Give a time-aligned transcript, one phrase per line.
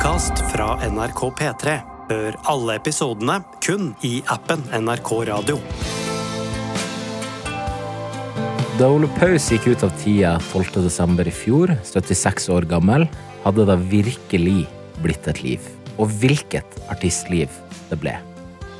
[0.00, 1.72] podkast fra NRK P3.
[2.08, 5.58] Hør alle episodene kun i appen NRK Radio.
[8.78, 10.80] Da Ole Paus gikk ut av tida 12.
[10.86, 13.04] desember i fjor, 76 år gammel,
[13.44, 14.62] hadde det virkelig
[15.04, 15.68] blitt et liv.
[16.00, 17.52] Og hvilket artistliv
[17.90, 18.16] det ble.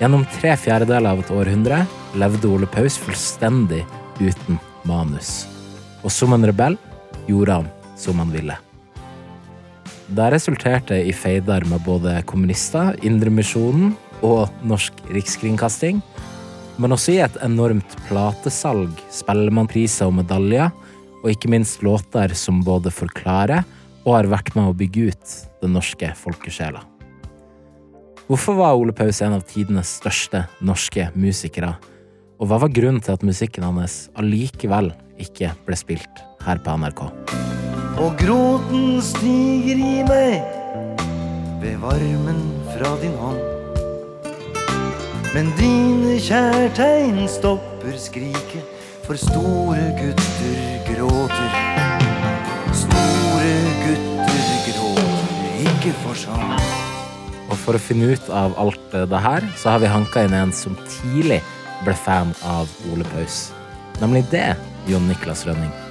[0.01, 1.83] Gjennom tre fjerdedeler av et århundre
[2.17, 3.85] levde Ole Paus fullstendig
[4.25, 4.57] uten
[4.89, 5.45] manus.
[6.01, 6.81] Og som en rebell
[7.29, 8.57] gjorde han som han ville.
[10.11, 13.93] Det resulterte i feider med både kommunister, Indremisjonen
[14.27, 16.01] og Norsk Rikskringkasting,
[16.83, 20.73] men også i et enormt platesalg, spellemannpriser og medaljer,
[21.21, 23.63] og ikke minst låter som både forklarer
[24.07, 26.83] og har vært med å bygge ut den norske folkesjela.
[28.27, 31.77] Hvorfor var Ole Paus en av tidenes største norske musikere?
[32.41, 34.91] Og hva var grunnen til at musikken hans allikevel
[35.23, 37.50] ikke ble spilt her på NRK?
[37.99, 40.45] Og gråten stiger i meg
[41.61, 43.41] ved varmen fra din hånd.
[45.35, 48.67] Men dine kjærtegn stopper skriket,
[49.07, 51.53] for store gutter gråter.
[52.85, 56.57] Store gutter gråter ikke for sånn.
[57.51, 60.55] Og for å finne ut av alt det her, så har vi hanka inn en
[60.55, 61.43] som tidlig
[61.85, 63.49] ble fan av Ole Paus.
[63.99, 64.53] Nemlig det,
[64.87, 65.90] Jon Niklas Rønning.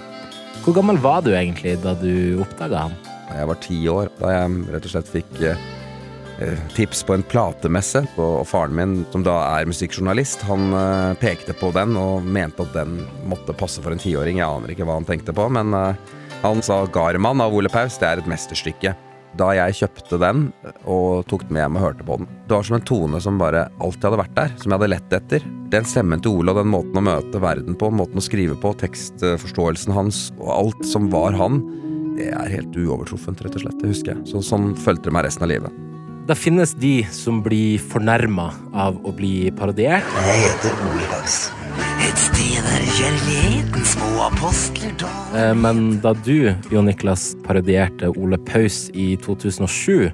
[0.63, 2.95] Hvor gammel var du egentlig da du oppdaga han?
[3.29, 5.61] Jeg var ti år da jeg rett og slett fikk eh,
[6.43, 8.03] eh, tips på en platemesse.
[8.19, 12.75] Og faren min, som da er musikkjournalist, han eh, pekte på den og mente at
[12.75, 12.99] den
[13.29, 14.41] måtte passe for en tiåring.
[14.41, 17.97] Jeg aner ikke hva han tenkte på, men eh, han sa 'Garman' av Ole Paus,
[18.01, 18.95] det er et mesterstykke.
[19.37, 20.47] Da jeg kjøpte den
[20.89, 23.37] og tok den med hjem og hørte på den, det var som en tone som
[23.41, 25.45] bare alltid hadde vært der, som jeg hadde lett etter.
[25.69, 28.73] Den stemmen til Ole og den måten å møte verden på, måten å skrive på,
[28.81, 31.61] tekstforståelsen hans og alt som var han,
[32.19, 33.77] det er helt uovertruffent, rett og slett.
[33.79, 34.25] Det husker jeg.
[34.27, 35.77] Så, sånn fulgte det meg resten av livet.
[36.29, 40.05] Det finnes de som blir fornærma av å bli parodiert.
[40.27, 41.39] Jeg heter Ole Paus.
[42.05, 48.37] Et sted der kjærligheten små apostler da Eh, Men da du, Jon Niklas, parodierte Ole
[48.49, 50.09] Paus i 2007,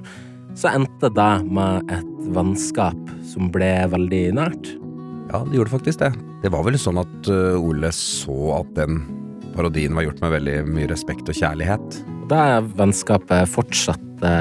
[0.56, 2.98] så endte det med et vennskap
[3.32, 4.72] som ble veldig nært.
[5.32, 6.12] Ja, det gjorde faktisk det.
[6.42, 9.00] Det var vel sånn at uh, Ole så at den
[9.56, 12.00] parodien var gjort med veldig mye respekt og kjærlighet.
[12.30, 12.44] Det
[12.76, 14.32] vennskapet fortsatte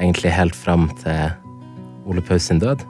[0.00, 1.36] egentlig helt fram til
[2.08, 2.82] Ole Paus sin død.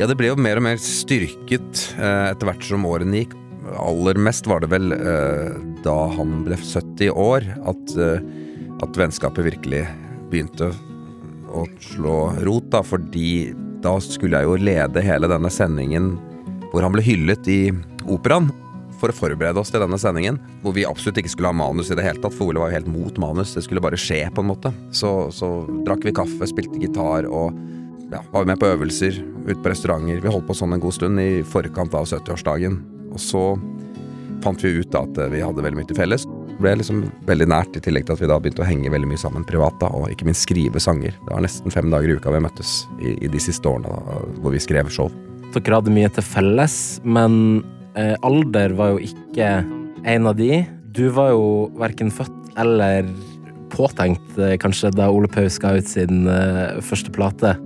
[0.00, 3.34] Ja, det ble jo mer og mer styrket eh, etter hvert som årene gikk.
[3.76, 5.50] Aller mest var det vel eh,
[5.84, 8.22] da han ble 70 år, at, eh,
[8.80, 9.82] at vennskapet virkelig
[10.32, 10.70] begynte
[11.52, 12.14] å slå
[12.46, 13.52] rot, da, fordi
[13.84, 16.14] da skulle jeg jo lede hele denne sendingen
[16.70, 17.60] hvor han ble hyllet i
[18.08, 18.48] operaen.
[19.02, 21.98] For å forberede oss til denne sendingen, hvor vi absolutt ikke skulle ha manus i
[21.98, 24.44] det hele tatt, for Ole var jo helt mot manus, det skulle bare skje, på
[24.44, 24.72] en måte.
[24.96, 27.52] Så, så drakk vi kaffe, spilte gitar og
[28.10, 30.20] ja, var med på øvelser, ute på restauranter.
[30.22, 32.80] Vi holdt på sånn en god stund i forkant av 70-årsdagen.
[33.14, 33.44] Og så
[34.44, 36.26] fant vi ut da at vi hadde veldig mye til felles.
[36.50, 39.08] Det ble liksom veldig nært, i tillegg til at vi da begynte å henge veldig
[39.08, 41.14] mye sammen privat, da, og ikke minst skrive sanger.
[41.16, 44.18] Det var nesten fem dager i uka vi møttes i, i de siste årene da,
[44.42, 45.10] hvor vi skrev show.
[45.54, 47.62] Dere hadde mye til felles, men
[47.98, 49.48] eh, alder var jo ikke
[50.10, 50.62] en av de.
[50.94, 51.48] Du var jo
[51.80, 53.08] verken født eller
[53.72, 57.56] påtenkt, eh, kanskje, da Ole Paus ga ut sin eh, første plate.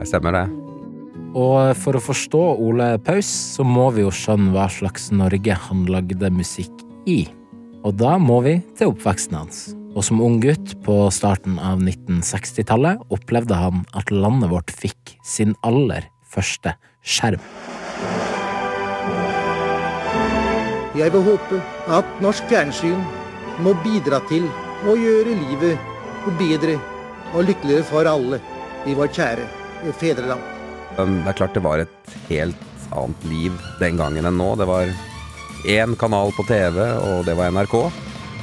[0.00, 0.46] Jeg stemmer det.
[1.36, 5.84] Og for å forstå Ole Paus, så må vi jo skjønne hva slags Norge han
[5.92, 6.72] lagde musikk
[7.06, 7.26] i.
[7.84, 9.60] Og da må vi til oppveksten hans.
[9.94, 15.54] Og som ung gutt på starten av 1960-tallet opplevde han at landet vårt fikk sin
[15.66, 17.42] aller første skjerm.
[20.96, 21.60] Jeg vil håpe
[21.92, 22.98] at norsk fjernsyn
[23.62, 24.48] må bidra til
[24.88, 25.88] å gjøre livet
[26.40, 26.76] bedre
[27.34, 28.40] og lykkeligere for alle
[28.88, 29.59] i vår kjære
[30.00, 30.42] fedreland.
[30.96, 34.52] Det er klart det var et helt annet liv den gangen enn nå.
[34.58, 34.90] Det var
[35.68, 37.76] én kanal på TV, og det var NRK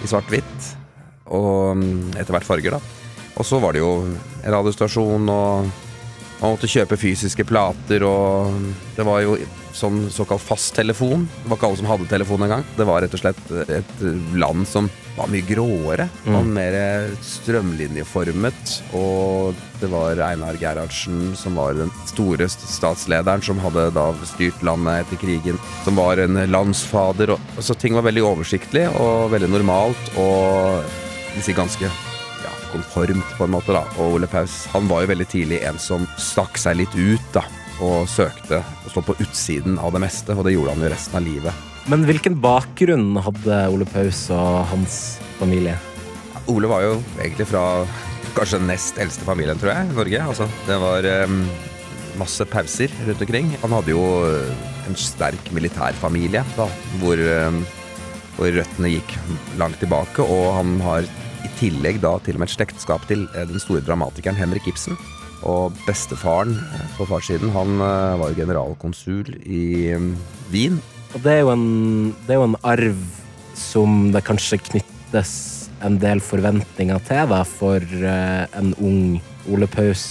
[0.04, 0.70] i svart-hvitt.
[1.34, 2.82] Og mm, etter hvert farger, da.
[3.38, 3.92] Og så var det jo
[4.46, 5.68] radiostasjon, og
[6.38, 8.54] man måtte kjøpe fysiske plater, og
[8.96, 9.38] det var jo
[9.78, 11.28] sånn såkalt fasttelefon.
[11.44, 12.66] Det var ikke alle som hadde telefon engang.
[12.78, 14.06] Det var rett og slett et
[14.38, 16.76] land som var mye gråere og mer
[17.26, 18.74] strømlinjeformet.
[18.98, 25.06] Og det var Einar Gerhardsen som var den store statslederen som hadde da styrt landet
[25.06, 25.62] etter krigen.
[25.86, 27.34] Som var en landsfader.
[27.36, 30.86] Og, så ting var veldig oversiktlig og veldig normalt og
[31.44, 33.86] si ganske ja, konformt på en måte da.
[33.98, 37.46] Og Ole Paus han var jo veldig tidlig en som stakk seg litt ut da.
[37.78, 41.20] Og søkte å stå på utsiden av det meste, og det gjorde han jo resten
[41.20, 41.66] av livet.
[41.88, 44.96] Men hvilken bakgrunn hadde Ole Paus og hans
[45.38, 45.78] familie?
[46.52, 47.62] Ole var jo egentlig fra
[48.36, 50.20] kanskje den nest eldste familien, tror jeg, i Norge.
[50.34, 51.38] Altså, det var um,
[52.20, 53.54] masse pauser rundt omkring.
[53.62, 54.02] Han hadde jo
[54.90, 56.66] en sterk militærfamilie, da,
[57.00, 57.62] hvor, um,
[58.36, 59.16] hvor røttene gikk
[59.64, 60.28] langt tilbake.
[60.28, 61.08] Og han har
[61.48, 65.00] i tillegg da til og med et slektskap til den store dramatikeren Henrik Ibsen.
[65.48, 66.52] Og bestefaren
[67.00, 70.12] på farssiden, han var jo generalkonsul i um,
[70.52, 70.84] Wien.
[71.16, 71.68] Og det er jo en,
[72.26, 73.00] det er jo en arv
[73.58, 75.32] som det kanskje knyttes
[75.86, 80.04] en del forventninger til da, for en ung Ole Paus.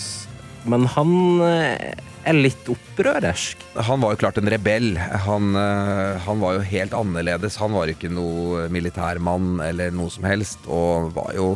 [0.67, 1.13] Men han
[1.47, 3.61] er litt opprørersk.
[3.87, 4.95] Han var jo klart en rebell.
[5.27, 7.59] Han, han, var jo helt annerledes.
[7.63, 11.53] Han var ikke noe militærmann eller noe som helst, og var jo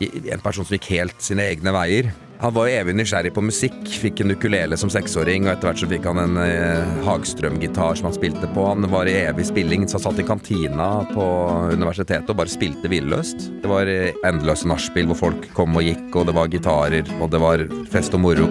[0.00, 2.12] en person som gikk helt sine egne veier.
[2.40, 3.78] Han var jo evig nysgjerrig på musikk.
[3.98, 8.06] Fikk en ukulele som seksåring, og etter hvert så fikk han en eh, Hagstrøm-gitar som
[8.08, 8.66] han spilte på.
[8.68, 11.24] Han var i evig spilling, så han satt i kantina på
[11.72, 13.48] universitetet og bare spilte villøst.
[13.64, 17.32] Det var eh, endeløse nachspiel hvor folk kom og gikk, og det var gitarer, og
[17.34, 18.46] det var fest og moro.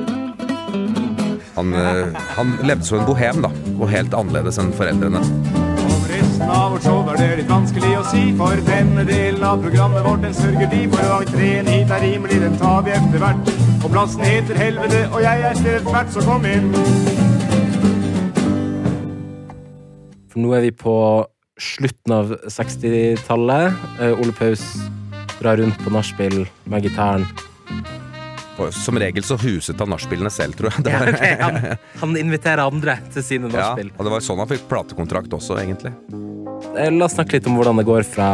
[1.55, 5.23] Han, eh, han levde som en bohem, da, og helt annerledes enn foreldrene
[6.37, 10.03] resten av vårt show er det litt vanskelig å si, for denne delen av programmet
[10.05, 11.01] vårt den sørger de for.
[11.15, 13.49] Og entreen hit er rimelig, den tar vi etter hvert.
[13.81, 16.69] Og plassen heter Helvete, og jeg er stedfert, så kom inn.
[20.29, 20.95] For nå er vi på
[21.57, 23.81] slutten av 60-tallet.
[24.21, 24.67] Ole Paus
[25.39, 27.25] drar rundt på nachspiel med gitaren.
[28.73, 30.85] Som regel så huset han nachspielene selv, tror jeg.
[30.93, 31.35] Ja, okay.
[31.41, 31.59] han,
[32.01, 33.91] han, inviterer andre til sine nachspiel.
[33.91, 35.93] Ja, og det var sånn han fikk platekontrakt også, egentlig.
[36.77, 38.29] La oss snakke litt om hvordan det går fra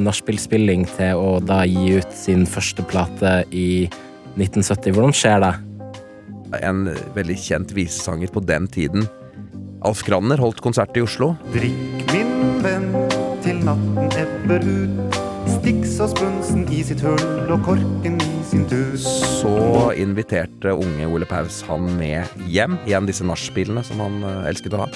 [0.00, 3.86] nachspielspilling til å da gi ut sin første plate i
[4.36, 4.96] 1970.
[4.96, 5.52] Hvordan skjer det?
[6.64, 6.86] En
[7.16, 9.06] veldig kjent visesanger på den tiden,
[9.86, 11.34] Alf Kranner, holdt konsert i Oslo.
[11.54, 12.90] Drikk, min venn,
[13.44, 15.25] til natten ebber ut.
[15.66, 18.92] Så spunsen i sitt hull og korken i sin tur.
[19.02, 19.50] Så
[19.98, 22.76] inviterte unge Ole Paus han med hjem.
[22.86, 24.86] Igjen disse nachspielene som han elsket å ha.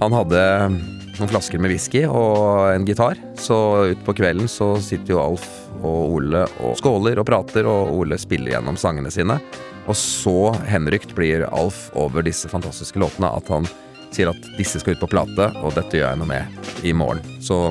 [0.00, 0.40] Han hadde
[0.72, 3.14] noen flasker med whisky og en gitar.
[3.38, 3.54] Så
[3.92, 5.46] utpå kvelden så sitter jo Alf
[5.84, 9.38] og Ole og skåler og prater, og Ole spiller gjennom sangene sine.
[9.86, 13.70] Og så henrykt blir Alf over disse fantastiske låtene at han
[14.10, 17.22] sier at disse skal ut på plate, og dette gjør jeg noe med i morgen.
[17.38, 17.68] Så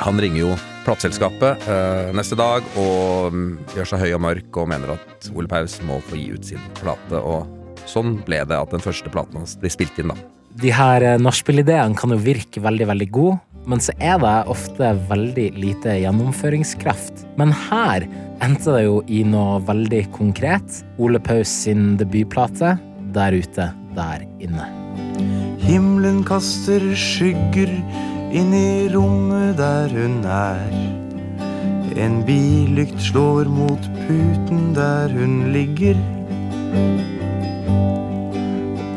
[0.00, 0.50] han ringer jo
[0.86, 5.50] plateselskapet eh, neste dag og um, gjør seg høy og mørk og mener at Ole
[5.50, 7.20] Paus må få gi ut sin plate.
[7.20, 10.18] Og sånn ble det at den første platen hans blir spilt inn, da.
[10.60, 13.38] De her nachspiel-ideene kan jo virke veldig, veldig gode,
[13.70, 17.24] men så er det ofte veldig lite gjennomføringskraft.
[17.38, 18.08] Men her
[18.42, 20.80] endte det jo i noe veldig konkret.
[20.98, 22.76] Ole Paus sin debutplate
[23.14, 24.66] Der ute, der inne.
[25.60, 27.72] Himmelen kaster skygger
[28.30, 30.74] inn i rommet der hun er.
[31.98, 35.98] En billykt slår mot puten der hun ligger.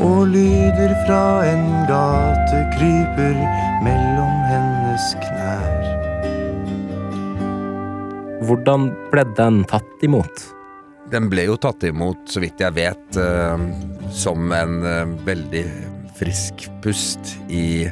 [0.03, 3.37] Og lyder fra en gate kryper
[3.85, 5.89] mellom hennes knær.
[8.43, 10.49] Hvordan ble den tatt imot?
[11.13, 13.57] Den ble jo tatt imot, så vidt jeg vet, uh,
[14.13, 15.63] som en uh, veldig
[16.17, 17.85] frisk pust i,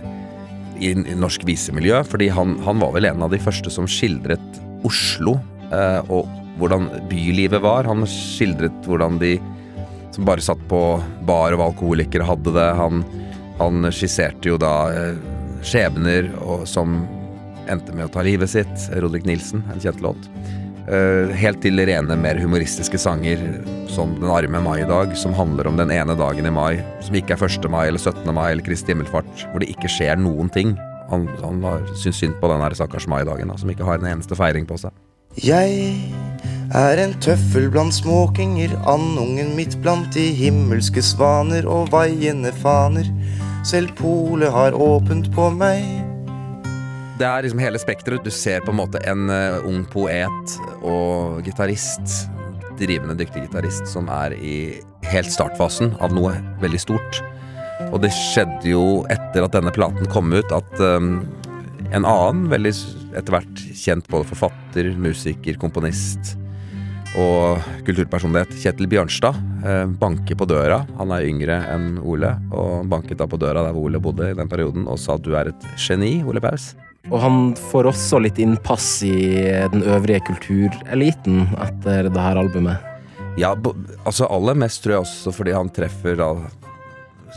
[0.82, 2.02] i, norsk visemiljø.
[2.10, 5.38] Fordi han, han, var vel en av de første som skildret Oslo,
[5.70, 6.30] eh, og
[6.60, 7.90] hvordan bylivet var.
[7.90, 9.36] Han skildret hvordan de
[10.12, 10.82] som bare satt på
[11.28, 12.70] bar og alkoholikere hadde det.
[12.82, 13.06] Han,
[13.62, 14.74] han skisserte jo da
[15.64, 17.04] skjebner og, som
[17.72, 18.90] endte med å ta livet sitt.
[19.02, 20.30] Rodrik Nilsen, en kjent låt.
[20.90, 23.42] Uh, helt til rene, mer humoristiske sanger
[23.92, 27.46] som Den arme mai-dag, som handler om den ene dagen i mai som ikke er
[27.46, 27.68] 1.
[27.70, 28.26] mai eller 17.
[28.34, 30.74] mai eller Kristi himmelfart, hvor det ikke skjer noen ting.
[31.12, 31.62] Han, han
[32.00, 34.96] syns synd på den stakkars mai-dagen, som ikke har en eneste feiring på seg.
[35.40, 36.00] Jeg
[36.76, 43.08] er en tøffel blant småkinger, andungen midt blant de himmelske svaner og vaiende faner.
[43.68, 46.11] Selv polet har åpent på meg.
[47.22, 48.24] Det er liksom hele spekteret.
[48.26, 52.16] Du ser på en måte en uh, ung poet og gitarist,
[52.80, 54.56] drivende dyktig gitarist, som er i
[55.12, 57.22] helt startfasen av noe veldig stort.
[57.92, 61.20] Og det skjedde jo etter at denne platen kom ut, at um,
[61.94, 62.74] en annen, veldig
[63.14, 66.40] etter hvert kjent både forfatter, musiker, komponist
[67.22, 70.88] og kulturpersonlighet, Kjetil Bjørnstad, uh, banker på døra.
[70.98, 74.40] Han er yngre enn Ole, og banket da på døra der hvor Ole bodde i
[74.42, 76.72] den perioden, og sa at du er et geni, Ole Paus.
[77.10, 79.42] Og han får også litt innpass i
[79.74, 82.88] den øvrige kultureliten etter det her albumet.
[83.40, 83.56] Ja,
[84.06, 86.34] altså aller mest tror jeg også fordi han treffer da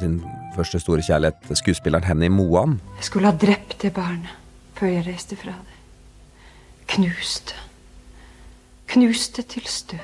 [0.00, 0.18] sin
[0.54, 2.78] første store kjærlighet, skuespilleren Henny Moan.
[2.98, 4.42] Jeg skulle ha drept det barnet
[4.74, 5.78] før jeg reiste fra det.
[6.94, 7.56] Knuste.
[8.90, 10.02] Knuste til støv.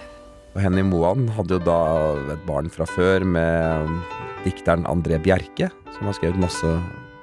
[0.54, 1.80] Og Henny Moan hadde jo da
[2.32, 3.92] et barn fra før med
[4.46, 6.72] dikteren André Bjerke, som har skrevet masse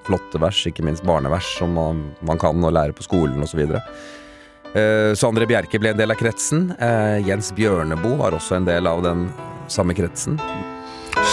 [0.07, 3.65] flotte vers, ikke minst barnevers, som man, man kan og lære på skolen osv.
[3.67, 6.71] Eh, så Bjerke ble en del av kretsen.
[6.79, 9.27] Eh, Jens Bjørneboe var også en del av den
[9.71, 10.39] samme kretsen.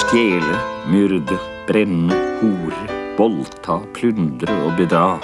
[0.03, 0.59] Stjele,
[0.91, 1.39] myrde,
[1.69, 5.19] brenne, hore, voldta, plundre og bedra.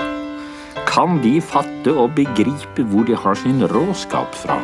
[0.90, 4.58] Kan de fatte og begripe hvor de har sin råskap fra?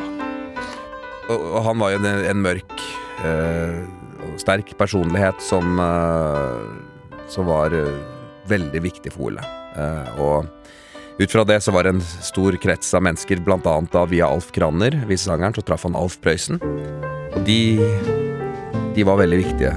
[1.31, 2.83] Og, og han var jo en, en mørk
[3.27, 3.81] eh,
[4.41, 8.16] sterk personlighet som, eh, som var eh,
[8.49, 9.45] veldig viktig for Ole.
[9.77, 10.47] Eh, og
[11.17, 14.53] ut fra det så var det en stor krets av mennesker, annet da via Alf
[14.53, 16.61] Kranner, visesangeren, så traff han Alf Prøysen.
[16.61, 17.79] Og de,
[18.95, 19.75] de var veldig viktige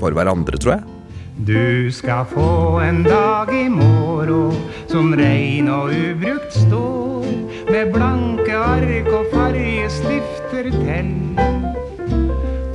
[0.00, 0.92] for hverandre, tror jeg.
[1.36, 4.56] Du skal få en dag i morgen
[4.88, 7.26] som rein og ubrukt står,
[7.68, 11.12] med blanke ark og fargestifter til.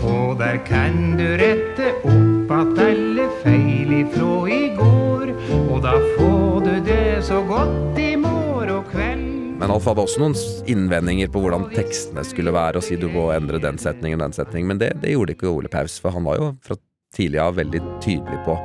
[0.05, 4.80] Og der kan du rette opp at alle feil ifrå i går,
[5.91, 9.27] da får du det så godt i morgen kveld.
[9.59, 10.35] Men Alf hadde også noen
[10.71, 14.37] innvendinger på hvordan tekstene skulle være, og si du må endre den setningen og den
[14.39, 16.79] setningen, men det, det gjorde ikke Ole Paus, for han var jo fra
[17.15, 18.55] tidlig av veldig tydelig på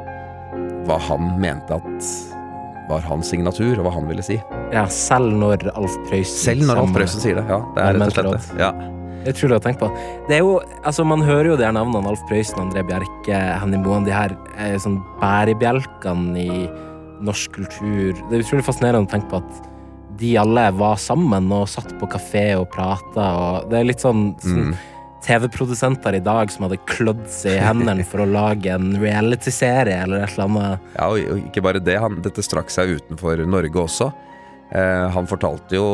[0.86, 2.10] hva han mente at
[2.86, 4.38] var hans signatur, og hva han ville si.
[4.70, 7.48] Ja, selv når Alf Prøysen Selv når Alf Prøysen sier det.
[7.50, 8.60] Ja, det er rett og slett det.
[8.62, 8.70] Ja.
[9.26, 10.10] Det er utrolig å tenke på.
[10.28, 13.82] Det er jo, altså Man hører jo de her navnene Alf Prøysen, André Bjerke, Henny
[13.82, 14.06] Moen.
[14.06, 16.66] De her er sånn bærebjelkene i
[17.24, 18.12] norsk kultur.
[18.30, 19.72] Det er utrolig fascinerende å tenke på at
[20.20, 23.24] de alle var sammen og satt på kafé og prata.
[23.36, 24.76] Og det er litt sånn, sånn Mm.
[25.26, 30.22] TV-produsenter i dag som hadde klødd seg i hendene for å lage en reality-serie eller
[30.22, 30.84] et eller annet.
[30.94, 31.96] Ja, og ikke bare det.
[31.98, 34.12] Han, dette strakk seg utenfor Norge også.
[34.70, 35.88] Eh, han fortalte jo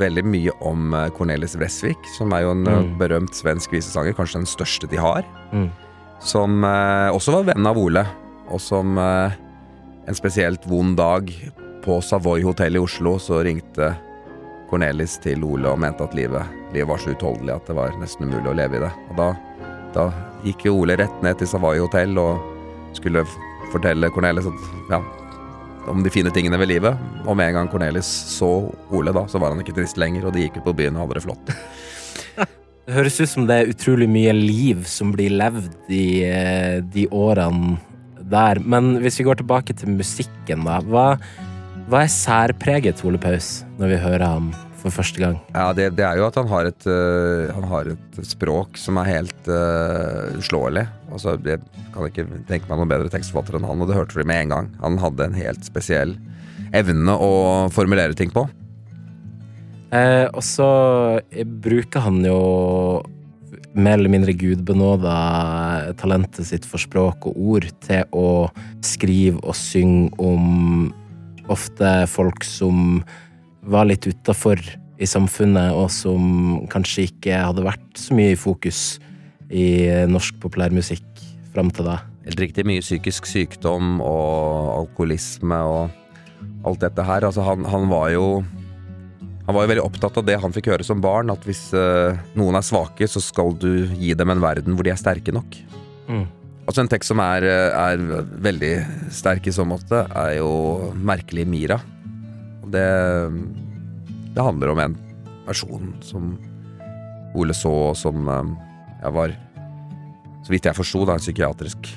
[0.00, 2.98] veldig mye om eh, Cornelis Vresvik, som er jo en eh, Mm.
[2.98, 5.22] berømt svensk visesanger, kanskje den største de har.
[5.52, 5.70] Mm.
[6.18, 8.02] Som eh, også var venn av Ole,
[8.50, 9.30] og som eh,
[10.06, 11.52] en spesielt vond dag
[11.84, 13.94] på Savoy hotell i Oslo, så ringte
[14.70, 16.44] Cornelis til Ole og mente at livet,
[16.74, 18.92] livet var så utholdelig at det var nesten umulig å leve i det.
[19.10, 19.28] Og da,
[19.94, 20.06] da
[20.44, 22.42] gikk Ole rett ned til Savoy hotell og
[22.96, 23.24] skulle
[23.72, 25.00] fortelle Cornelis at, ja,
[25.90, 27.00] om de fine tingene ved livet.
[27.24, 28.50] Og med en gang Cornelis så
[28.90, 31.06] Ole, da, så var han ikke trist lenger, og de gikk ut på byen og
[31.06, 31.54] hadde det flott.
[32.84, 37.06] Det høres ut som det er utrolig mye liv som blir levd i eh, de
[37.16, 37.78] årene
[38.30, 38.60] der.
[38.60, 40.80] Men hvis vi går tilbake til musikken, da.
[40.88, 41.06] Hva,
[41.90, 44.52] hva er særpreget Ole Paus når vi hører ham
[44.84, 45.38] for første gang?
[45.54, 49.00] Ja, det, det er jo at han har et, uh, han har et språk som
[49.00, 50.84] er helt øh, uslåelig.
[51.12, 51.62] Altså, jeg
[51.94, 54.54] kan ikke tenke meg noen bedre tekstforfatter enn han, og det hørte vi med en
[54.56, 54.70] gang.
[54.82, 56.16] Han hadde en helt spesiell
[56.74, 57.32] evne å
[57.72, 58.44] formulere ting på.
[59.94, 60.68] Eh, og så
[61.62, 62.38] bruker han jo
[63.74, 65.14] mer eller mindre gudbenåda
[65.98, 68.48] talentet sitt for språk og ord til å
[68.86, 70.92] skrive og synge om
[71.50, 73.02] ofte folk som
[73.64, 74.60] var litt utafor
[75.00, 78.98] i samfunnet, og som kanskje ikke hadde vært så mye i fokus
[79.50, 79.66] i
[80.08, 81.98] norsk populærmusikk fram til da.
[82.24, 85.90] Helt riktig mye psykisk sykdom og alkoholisme og
[86.64, 87.26] alt dette her.
[87.26, 88.28] Altså, han, han var jo
[89.44, 92.16] han var jo veldig opptatt av det han fikk høre som barn, at hvis uh,
[92.38, 95.58] noen er svake, så skal du gi dem en verden hvor de er sterke nok.
[96.08, 96.24] Mm.
[96.64, 98.00] Altså En tekst som er, er
[98.40, 98.72] veldig
[99.12, 101.82] sterk i så måte, er jo 'Merkelig Mira'.
[102.72, 102.88] Det,
[104.32, 104.96] det handler om en
[105.44, 106.38] person som
[107.34, 108.52] Ole så, som eh,
[109.02, 109.34] jeg var
[110.44, 111.88] Så vidt jeg forsto, en psykiatrisk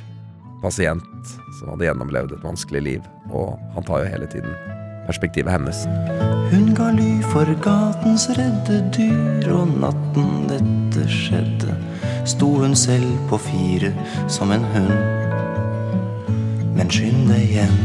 [0.62, 3.08] pasient som hadde gjennomlevd et vanskelig liv.
[3.30, 4.56] Og han tar jo hele tiden
[5.08, 5.86] perspektivet hennes.
[6.52, 11.76] Hun ga ly for gatens redde dyr, og natten dette skjedde,
[12.28, 13.92] sto hun selv på fire
[14.32, 14.94] som en hund.
[16.78, 17.80] Men skynd deg hjem,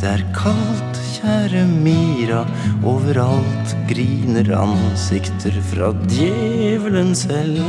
[0.00, 2.42] det er kaldt, kjære Mira,
[2.86, 7.62] overalt griner ansikter fra djevelen selv.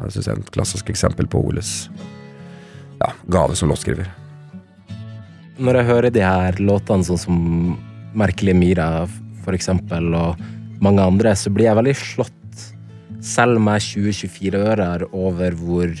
[0.00, 1.74] Det syns jeg er et klassisk eksempel på Oles
[3.00, 4.08] ja, gave som låtskriver.
[5.60, 7.40] Når jeg hører de her låtene sånn som
[8.18, 8.86] Merkelige Mira
[9.44, 10.40] for eksempel, og
[10.82, 12.64] mange andre, så blir jeg veldig slått,
[13.24, 15.92] selv med 20-24-ører, over hvor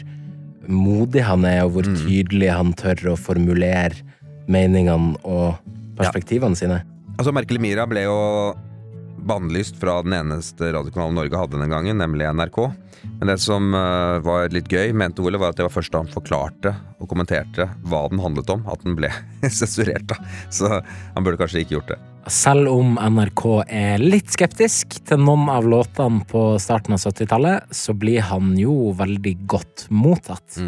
[0.70, 4.00] modig han er, og hvor tydelig han tør å formulere
[4.50, 5.60] meningene og
[5.98, 6.80] perspektivene sine.
[7.18, 8.18] Altså, Merkelig Mira ble jo
[9.26, 12.60] bannlyst fra den eneste radiokanalen Norge hadde den gangen, nemlig NRK.
[13.20, 16.02] Men det som eh, var litt gøy, mente Ole, var at det var først da
[16.02, 19.10] han forklarte og kommenterte hva den handlet om, at den ble
[19.60, 20.06] sensurert.
[20.10, 20.18] da.
[20.52, 22.00] Så han burde kanskje ikke gjort det.
[22.30, 27.96] Selv om NRK er litt skeptisk til noen av låtene på starten av 70-tallet, så
[27.96, 30.60] blir han jo veldig godt mottatt.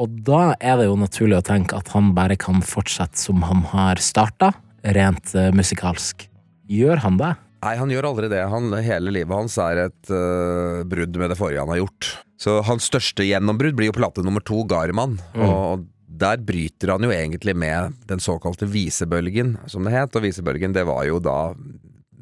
[0.00, 3.66] Og da er det jo naturlig å tenke at han bare kan fortsette som han
[3.74, 4.54] har starta,
[4.96, 6.24] rent eh, musikalsk.
[6.70, 7.34] Gjør han det?
[7.60, 8.40] Nei, han gjør aldri det.
[8.48, 12.12] Han, hele livet hans er et uh, brudd med det forrige han har gjort.
[12.40, 15.18] Så hans største gjennombrudd blir jo plate nummer to, Garman.
[15.36, 15.84] Og
[16.20, 20.16] der bryter han jo egentlig med den såkalte visebølgen, som det het.
[20.16, 21.52] Og visebølgen, det var jo da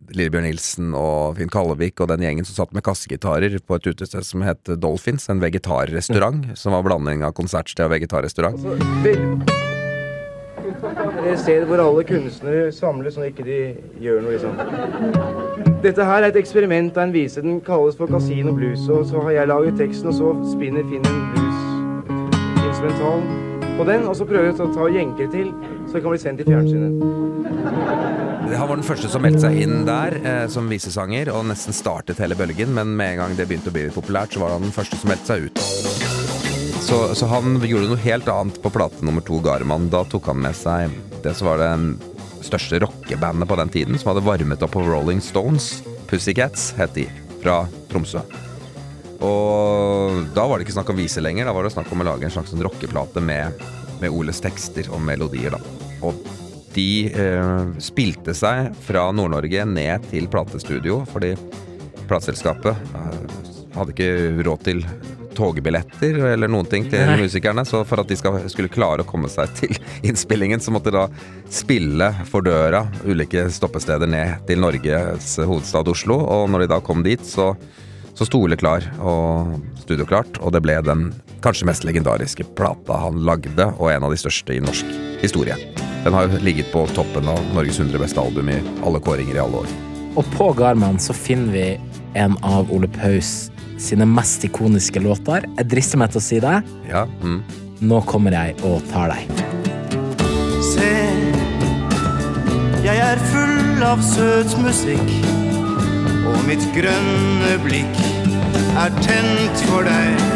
[0.09, 4.27] Lillebjørn Nilsen og Finn Kallevik og den gjengen som satt med kassegitarer på et utested
[4.27, 9.68] som het Dolphins, en vegetarrestaurant, som var blanding av konsertsted og vegetarrestaurant.
[11.27, 13.59] Et sted hvor alle kunstnere samles når ikke de
[14.03, 14.55] gjør noe, liksom.
[15.83, 17.43] Dette her er et eksperiment av en vise.
[17.43, 18.87] Den kalles for Casino Blues.
[18.89, 23.27] Og så har jeg laget teksten, og så spinner Finn en blues-instrumental
[23.79, 24.07] på den.
[24.09, 25.53] Og så prøver jeg å ta og jenke det til,
[25.87, 28.07] så det kan bli sendt i fjernsynet.
[28.59, 32.23] Han var den første som meldte seg inn der eh, som visesanger, og nesten startet
[32.23, 34.75] hele bølgen, men med en gang det begynte å bli populært, så var han den
[34.75, 36.18] første som meldte seg ut.
[36.89, 39.91] Så, så han gjorde noe helt annet på plate nummer to, Garman.
[39.93, 44.15] Da tok han med seg det som var det største rockebandet på den tiden, som
[44.15, 45.83] hadde varmet opp på Rolling Stones.
[46.09, 47.05] Pussycats het de,
[47.43, 47.59] fra
[47.91, 48.23] Tromsø.
[49.21, 52.09] Og da var det ikke snakk om vise lenger, da var det snakk om å
[52.09, 53.61] lage en slags rockeplate med,
[54.01, 55.61] med Oles tekster og melodier, da.
[56.09, 56.25] Og
[56.73, 61.35] de eh, spilte seg fra Nord-Norge ned til platestudio, fordi
[62.09, 63.23] plateselskapet eh,
[63.77, 64.13] hadde ikke
[64.49, 64.85] råd til
[65.39, 67.17] togbilletter eller noen ting til Nei.
[67.23, 67.65] musikerne.
[67.69, 69.79] Så for at de skal, skulle klare å komme seg til
[70.09, 71.07] innspillingen, så måtte de da
[71.53, 76.21] spille for døra ulike stoppesteder ned til Norges hovedstad Oslo.
[76.27, 77.53] Og når de da kom dit, så,
[78.19, 81.11] så sto Ole klar og studioklart, og det ble den
[81.45, 85.57] kanskje mest legendariske plata han lagde, og en av de største i norsk historie.
[86.05, 89.43] Den har jo ligget på toppen av Norges 100 beste album i alle kåringer i
[89.43, 89.77] alle år.
[90.19, 91.67] Og på Garman så finner vi
[92.19, 95.47] en av Ole Paus sine mest ikoniske låter.
[95.57, 96.57] Jeg drister meg til å si det.
[96.91, 97.41] Ja, mm.
[97.89, 99.31] Nå kommer jeg og tar deg.
[100.67, 100.91] Se,
[102.83, 105.13] jeg er full av søt musikk,
[106.27, 108.03] og mitt grønne blikk
[108.83, 110.27] er tent for deg,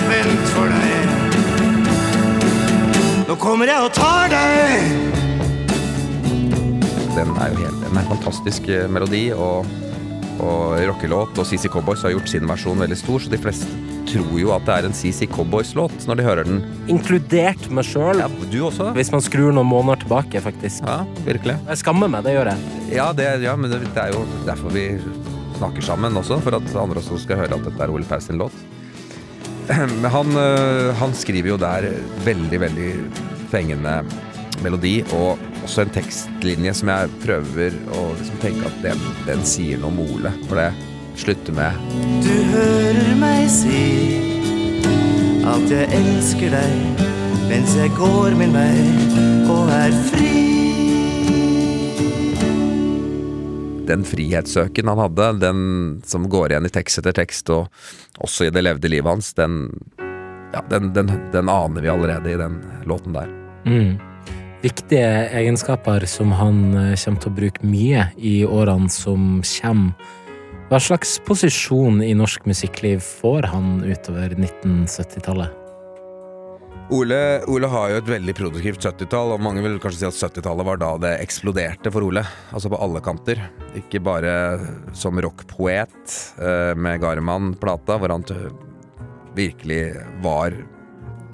[0.00, 1.14] spent for deg.
[3.26, 5.14] Nå kommer jeg og tar deg!
[7.16, 9.66] Den er jo helt, en fantastisk eh, melodi og,
[10.42, 13.68] og rockelåt, og CC Cowboys har gjort sin versjon veldig stor, så de fleste
[14.06, 16.60] tror jo at det er en CC Cowboys-låt når de hører den.
[16.92, 18.90] Inkludert meg sjøl, Ja, du også?
[18.96, 20.84] hvis man skrur noen måneder tilbake, faktisk.
[20.86, 21.56] Ja, virkelig.
[21.66, 22.58] Jeg skammer meg, det gjør jeg.
[22.94, 24.86] Ja, det, ja men det, det er jo derfor vi
[25.56, 28.38] snakker sammen også, for at andre også skal høre at dette er Ole Paus sin
[28.38, 28.54] låt.
[30.16, 31.88] Han, øh, han skriver jo der
[32.22, 32.90] veldig, veldig
[33.50, 33.96] fengende
[34.62, 39.80] melodi, og også en tekstlinje som jeg prøver å liksom tenke at den, den sier
[39.82, 40.30] noe om Ole.
[40.46, 40.70] For det
[41.18, 41.80] slutter med
[42.22, 43.82] Du hører meg si
[45.46, 47.04] at jeg elsker deg
[47.46, 48.74] mens jeg går min vei
[49.52, 50.34] og er fri.
[53.86, 55.60] den frihetssøken han hadde, den
[56.02, 57.70] som går igjen i tekst etter tekst, og
[58.18, 59.60] også i det levde livet hans, den,
[60.50, 62.58] ja, den, den, den aner vi allerede i den
[62.90, 63.30] låten der.
[63.62, 63.94] Mm.
[64.62, 70.14] Viktige egenskaper som han eh, kommer til å bruke mye i årene som kommer.
[70.66, 75.62] Hva slags posisjon i norsk musikkliv får han utover 1970-tallet?
[76.94, 77.18] Ole,
[77.50, 80.80] Ole har jo et veldig produktivt 70-tall, og mange vil kanskje si at 70-tallet var
[80.82, 82.22] da det eksploderte for Ole.
[82.54, 83.42] Altså på alle kanter.
[83.78, 84.34] Ikke bare
[84.94, 88.26] som rockpoet eh, med Garman-plata, hvor han
[89.36, 89.82] virkelig
[90.24, 90.56] var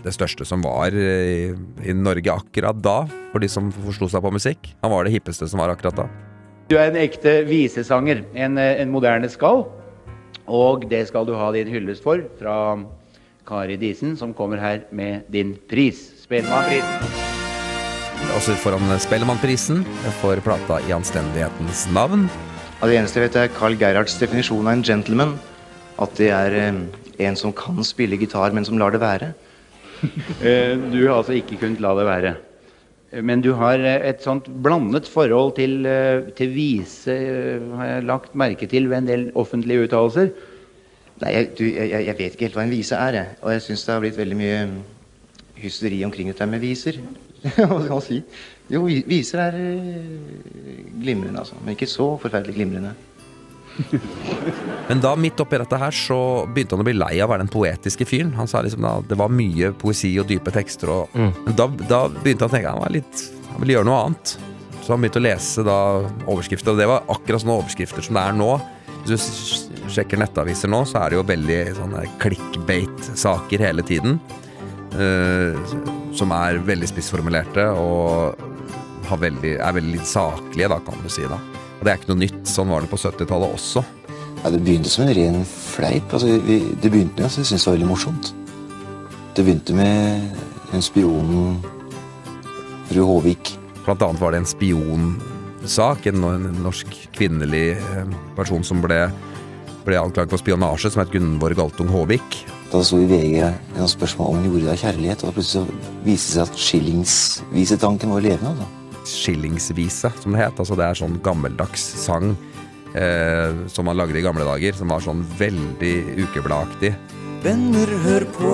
[0.03, 1.53] det største som var i,
[1.85, 4.73] i Norge akkurat da, for de som forsto seg på musikk.
[4.83, 6.09] Han var det hippeste som var akkurat da.
[6.71, 9.67] Du er en ekte visesanger, en, eh, en moderne skall.
[10.49, 12.57] Og det skal du ha din hyllest for fra
[13.47, 16.01] Kari Disen, som kommer her med din pris.
[16.23, 17.31] Spellemannprisen.
[18.37, 19.83] Også foran Spellemannprisen
[20.21, 22.29] for plata I anstendighetens navn.
[22.81, 25.37] Ja, det eneste jeg vet, er Carl Gerhards definisjon av en gentleman.
[26.03, 26.83] At det er eh,
[27.27, 29.33] en som kan spille gitar, men som lar det være.
[30.43, 32.33] Eh, Du har altså ikke kunnet la det være.
[33.13, 35.83] Eh, Men du har eh, et sånt blandet forhold til,
[36.39, 37.15] til vise,
[37.79, 40.33] har jeg lagt merke til ved en del offentlige uttalelser.
[41.23, 43.37] Nei, jeg, du, jeg, jeg- vet ikke helt hva en vise er, jeg.
[43.43, 44.79] Og jeg syns det har blitt veldig mye mm,
[45.63, 46.99] hysteri omkring dette med viser.
[47.43, 48.19] hva skal man si?
[48.73, 49.57] Jo, viser er
[51.03, 51.55] glimrende, altså.
[51.63, 52.95] Men ikke så forferdelig glimrende.
[54.89, 56.19] Men da midt oppi dette her så
[56.51, 58.35] begynte han å bli lei av å være den poetiske fyren.
[58.37, 60.91] Han sa liksom da det var mye poesi og dype tekster.
[60.93, 64.03] Og, Men da, da begynte han å tenke han, var litt, han ville gjøre noe
[64.07, 64.37] annet.
[64.83, 65.79] Så han begynte å lese da
[66.27, 68.53] overskrifter, og det var akkurat sånne overskrifter som det er nå.
[69.03, 69.29] Hvis
[69.71, 74.19] du sjekker nettaviser nå, så er det jo veldig sånne clickbate-saker hele tiden.
[74.93, 75.57] Uh,
[76.13, 78.43] som er veldig spissformulerte og
[79.09, 81.25] har veldig, er veldig saklige, da, kan du si.
[81.31, 81.39] da.
[81.83, 82.43] Og det er ikke noe nytt.
[82.47, 83.81] Sånn var det på 70-tallet også.
[84.39, 86.13] Ja, det begynte som en ren fleip.
[86.15, 88.29] Altså, vi, det begynte med at jeg syntes det var veldig morsomt.
[89.35, 90.37] Det begynte med
[90.71, 91.57] hun spionen
[92.87, 93.51] fru Håvik.
[93.83, 96.07] Blant annet var det en spionsak.
[96.07, 99.01] En, en norsk kvinnelig eh, person som ble,
[99.83, 102.45] ble anklaget for spionasje, som het Gunvor Galtung Håvik.
[102.71, 103.43] Da sto i VG
[103.75, 106.63] noen spørsmål om hun gjorde det av kjærlighet, og da plutselig viste det seg at
[106.69, 108.55] skillingsvisetanken var levende.
[108.55, 108.82] Altså.
[109.09, 110.59] Skillingsvise, som det het.
[110.59, 112.33] Altså det er sånn gammeldags sang
[112.95, 116.95] eh, som man lagde i gamle dager, som var sånn veldig ukebladaktig.
[117.43, 118.53] Venner, hør på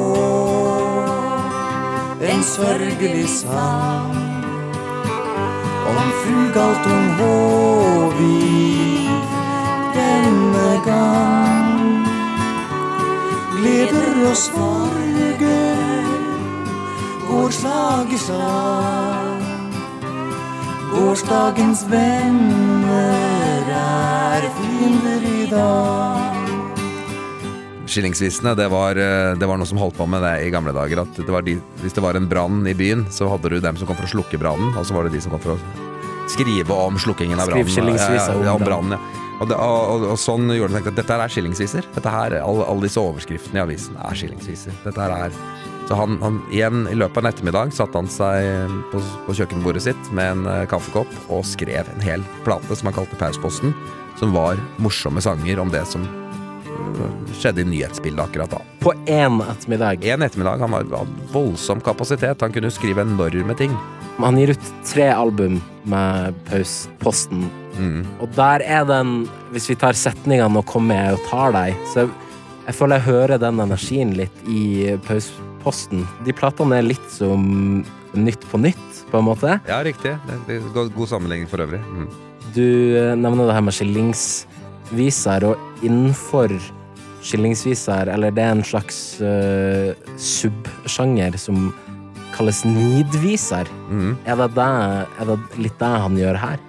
[2.24, 4.16] en sørgelig sang
[5.88, 9.08] om fru Galtung Håvik
[9.94, 12.06] denne gang.
[13.58, 15.58] Gleder oss farge
[17.28, 19.37] går slag i slag.
[20.88, 26.46] Gårsdagens venner er fiender i dag.
[27.88, 31.02] Skillingsvisene, det var, eh, det var noe som holdt på med det i gamle dager.
[31.04, 33.76] At det var de, hvis det var en brann i byen, så hadde du dem
[33.76, 35.60] som kom for å slukke brannen, og så var det de som kom for å
[36.28, 37.96] skrive om slukkingen av brannen.
[37.96, 38.96] ja, ja, om brannen.
[38.96, 39.24] Ja.
[39.38, 40.88] Og, det, og, og, sånn gjorde det.
[40.90, 41.86] at Dette er skillingsviser.
[41.94, 44.74] Dette her, Alle, alle disse overskriftene i avisen er skillingsviser.
[44.84, 45.36] Dette her er
[45.88, 49.86] Så han, han igjen, i løpet av en ettermiddag satte han seg på, på kjøkkenbordet
[49.86, 53.72] sitt med en eh, kaffekopp og skrev en hel plate som han kalte Pausposten,
[54.20, 58.60] som var morsomme sanger om det som øh, skjedde i nyhetsbildet akkurat da.
[58.84, 60.04] På én ettermiddag.
[60.04, 60.60] En ettermiddag.
[60.66, 62.44] Han var, hadde voldsom kapasitet.
[62.44, 63.72] Han kunne skrive enorme ting.
[64.20, 65.56] Han gir ut tre album
[65.88, 67.48] med Pausposten.
[67.80, 68.04] Mm.
[68.20, 69.22] Og der er den
[69.54, 72.10] Hvis vi tar setningene og 'kommer jeg og tar deg', så jeg,
[72.66, 75.47] jeg føler jeg hører den energien litt i Pausposten.
[76.24, 77.84] De platene er litt som
[78.16, 79.58] Nytt på nytt, på en måte.
[79.68, 80.14] Ja, riktig.
[80.26, 81.80] Det, det er god, god sammenligning for øvrig.
[81.92, 82.06] Mm.
[82.56, 82.64] Du
[82.96, 86.54] eh, nevner det her med skillingsviser, og innenfor
[87.28, 91.68] skillingsviser, eller det er en slags uh, subsjanger som
[92.36, 93.68] kalles nidviser.
[93.90, 94.14] Mm.
[94.24, 94.68] Er, det det,
[95.20, 96.62] er det litt det han gjør her?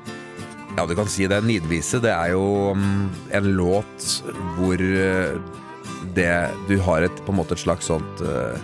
[0.76, 1.40] Ja, du kan si det.
[1.46, 3.06] Nidvise, det er jo mm,
[3.40, 4.10] en låt
[4.58, 5.40] hvor eh,
[6.16, 6.34] det
[6.70, 8.58] Du har et på en måte et slags sånt eh,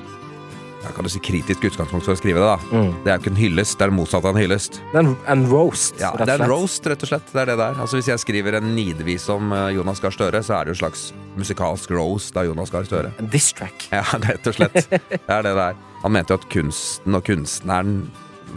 [0.85, 2.47] ja, kan du si kritisk utgangspunkt for å skrive det.
[2.47, 2.91] da Mm.
[3.03, 4.77] Det er jo ikke en hyllest, det er motsatt av en hyllest.
[4.91, 6.51] Det er en, en roast, Ja, rett og det er en slett.
[6.53, 7.31] roast, rett og slett.
[7.33, 7.79] Det er det der.
[7.81, 10.77] Altså Hvis jeg skriver en nidvis om eh, Jonas Gahr Støre, så er det jo
[10.77, 13.11] en slags musikalsk roast av Jonas Gahr Støre.
[13.19, 13.87] En diss track.
[13.91, 14.77] Ja, rett og slett.
[14.93, 15.75] Det er det der.
[16.05, 17.97] Han mente jo at kunsten og kunstneren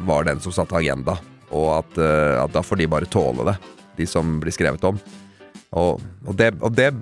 [0.07, 1.17] var den som satte agenda,
[1.51, 3.57] og at, eh, at da får de bare tåle det,
[3.99, 4.99] de som blir skrevet om.
[5.77, 6.93] Og, og, det, og det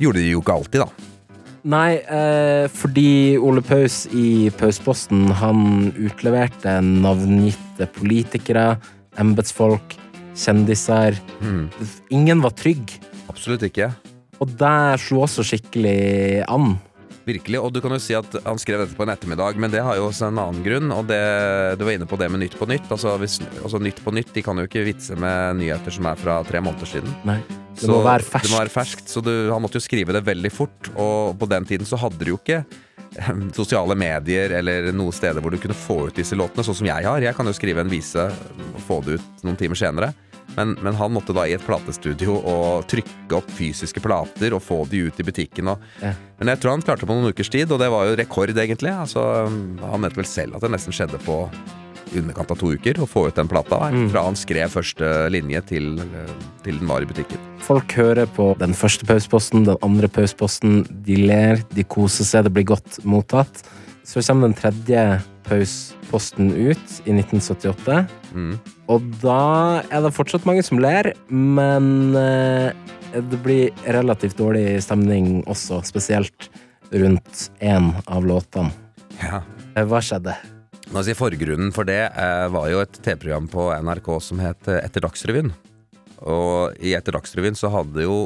[0.00, 1.10] gjorde de jo ikke alltid, da.
[1.64, 8.74] Nei, eh, fordi Ole Paus i Pausposten han utleverte navngitte politikere,
[9.16, 9.96] embetsfolk,
[10.36, 11.16] kjendiser.
[11.40, 11.70] Mm.
[12.12, 12.98] Ingen var trygg.
[13.32, 13.88] Absolutt ikke.
[14.42, 16.74] Og det slo også skikkelig an.
[17.24, 17.56] Virkelig.
[17.64, 19.96] Og du kan jo si at han skrev dette på en ettermiddag, men det har
[19.96, 20.92] jo også en annen grunn.
[20.92, 21.22] Og det,
[21.80, 22.90] du var inne på det med Nytt på Nytt.
[22.92, 26.20] Altså, hvis, altså Nytt på Nytt de kan jo ikke vitse med nyheter som er
[26.20, 27.20] fra tre måneder siden.
[27.24, 27.40] Nei.
[27.80, 28.50] Det må være ferskt.
[28.52, 30.90] Må være ferskt, så du, han måtte jo skrive det veldig fort.
[30.94, 35.42] Og på den tiden så hadde du jo ikke eh, sosiale medier eller noe steder
[35.42, 37.24] hvor du kunne få ut disse låtene, sånn som jeg har.
[37.24, 40.12] Jeg kan jo skrive en vise og få det ut noen timer senere.
[40.54, 44.82] Men, men han måtte da i et platestudio og trykke opp fysiske plater og få
[44.90, 45.72] de ut i butikken.
[45.72, 46.12] Og, Ja.
[46.38, 48.50] Men jeg tror han klarte det på noen ukers tid, og det var jo rekord,
[48.52, 48.90] egentlig.
[48.92, 51.38] Altså, han mente vel selv at det nesten skjedde på
[52.22, 53.78] underkant av to uker å få ut den plata.
[53.80, 54.10] der, Mm.
[54.10, 56.00] Fra han skrev første linje til,
[56.62, 57.38] til den var i butikken.
[57.58, 60.84] Folk hører på den første Pausposten, den andre Pausposten.
[61.04, 63.62] De ler, de koser seg, det blir godt mottatt.
[64.04, 68.06] Så kommer den tredje Pausposten ut i 1978.
[68.34, 68.58] Mm.
[68.88, 72.72] Og da er det fortsatt mange som ler, men eh,
[73.14, 76.50] det blir relativt dårlig stemning også, spesielt
[76.92, 78.72] rundt én av låtene.
[79.22, 79.42] Ja.
[79.76, 80.34] Eh, Hva skjedde?
[80.94, 84.78] Nå si Forgrunnen for det eh, var jo et TV-program på NRK som het eh,
[84.78, 85.48] Etter Dagsrevyen.
[86.22, 88.18] Og i Etter Dagsrevyen så hadde jo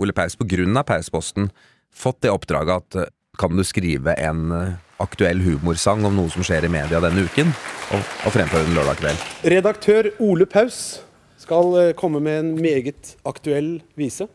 [0.00, 1.48] Ole Paus på grunn av Pausposten
[1.96, 3.08] fått det oppdraget at eh,
[3.40, 4.52] kan du skrive en
[5.00, 7.54] aktuell humorsang om noe som skjer i media denne uken,
[7.96, 9.24] og, og fremføre den lørdag kveld.
[9.54, 10.98] Redaktør Ole Paus
[11.40, 14.28] skal komme med en meget aktuell vise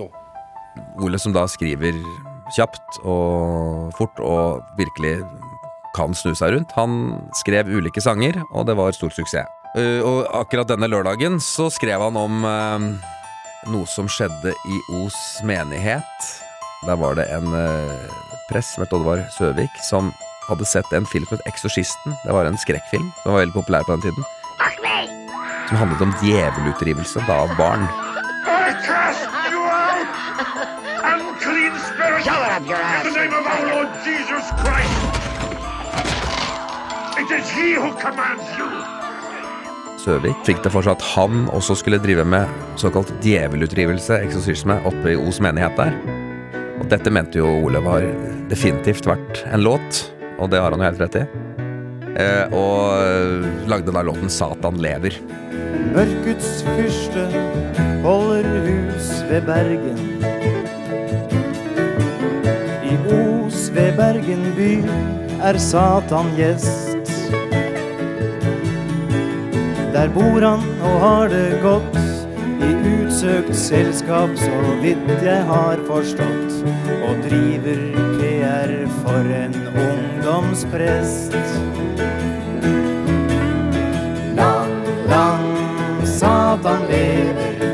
[0.00, 0.08] nå.
[1.04, 2.00] Ole som da skriver
[2.56, 5.18] kjapt og fort og virkelig
[5.96, 6.74] kan snu seg rundt.
[6.76, 9.48] Han skrev ulike sanger, og det var stor suksess.
[9.76, 12.88] Uh, og akkurat denne lørdagen så skrev han om uh,
[13.70, 16.26] noe som skjedde i Os menighet.
[16.88, 18.18] Der var det en uh,
[18.50, 20.10] vet du, Oddvar Søvik, som
[20.48, 22.16] hadde sett en film som het Eksorsisten.
[22.24, 24.24] Det var en skrekkfilm som var veldig populær på den tiden.
[25.68, 27.86] Som handlet om djevelutdrivelse av barn.
[40.00, 42.48] Søvik fikk det for seg at han også skulle drive med
[42.80, 45.96] såkalt djevelutdrivelse, eksorsisme, oppe i Os menighet der.
[46.80, 48.06] Og dette mente jo Ole var
[48.48, 50.06] definitivt vært en låt,
[50.40, 51.24] og det har han jo helt rett i.
[52.20, 55.20] Eh, og lagde da låten 'Satan lever'.
[55.94, 57.26] Mørkets fyrste
[58.02, 60.00] holder hus ved Bergen.
[62.84, 64.72] I Os ved Bergen by
[65.42, 66.99] er Satan gjest.
[69.92, 71.96] Der bor han og har det godt
[72.62, 76.52] i utsøkt selskap, så vidt jeg har forstått,
[77.08, 77.80] og driver
[78.20, 81.34] PR for en ungdomsprest.
[84.38, 84.76] Lang,
[85.10, 87.64] lang Satan lever,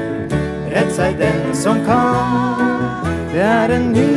[0.72, 3.04] redd seg den som kan.
[3.34, 4.08] Det er en ny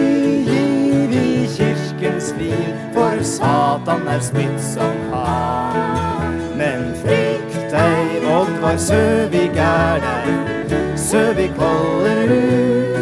[0.47, 6.18] giv i kirkens liv, for Satan er smittsom han.
[8.60, 10.26] Oddvar Søvik er der.
[11.00, 13.00] Søvik holder ut.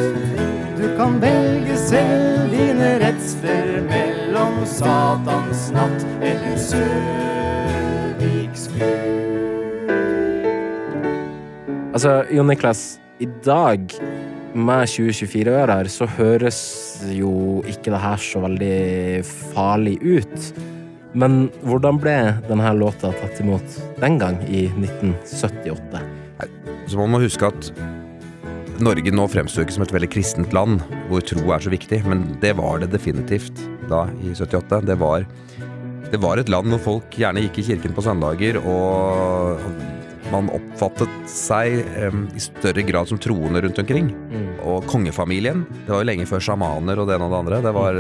[0.78, 6.78] Du kan velge selv dine redsler mellom Satans natt eller Søviks
[8.76, 8.86] Gud.
[11.94, 13.82] Altså, Jon Niklas, i dag
[14.54, 20.54] med 2024-ører så høres jo ikke det her så veldig farlig ut.
[21.18, 26.02] Men hvordan ble denne låta tatt imot den gang, i 1978?
[26.88, 27.72] Så man må huske at
[28.84, 32.28] Norge nå fremstår ikke som et veldig kristent land, hvor tro er så viktig, men
[32.44, 34.84] det var det definitivt da, i 78.
[34.86, 35.26] Det var,
[36.12, 39.66] det var et land hvor folk gjerne gikk i kirken på søndager, og
[40.34, 44.10] man oppfattet seg um, i større grad som troende rundt omkring.
[44.68, 47.74] Og kongefamilien, det var jo lenge før sjamaner og det ene og det andre, det
[47.76, 48.00] var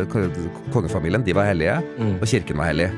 [0.74, 1.78] kongefamilien, de var hellige,
[2.18, 2.90] og kirken var hellig.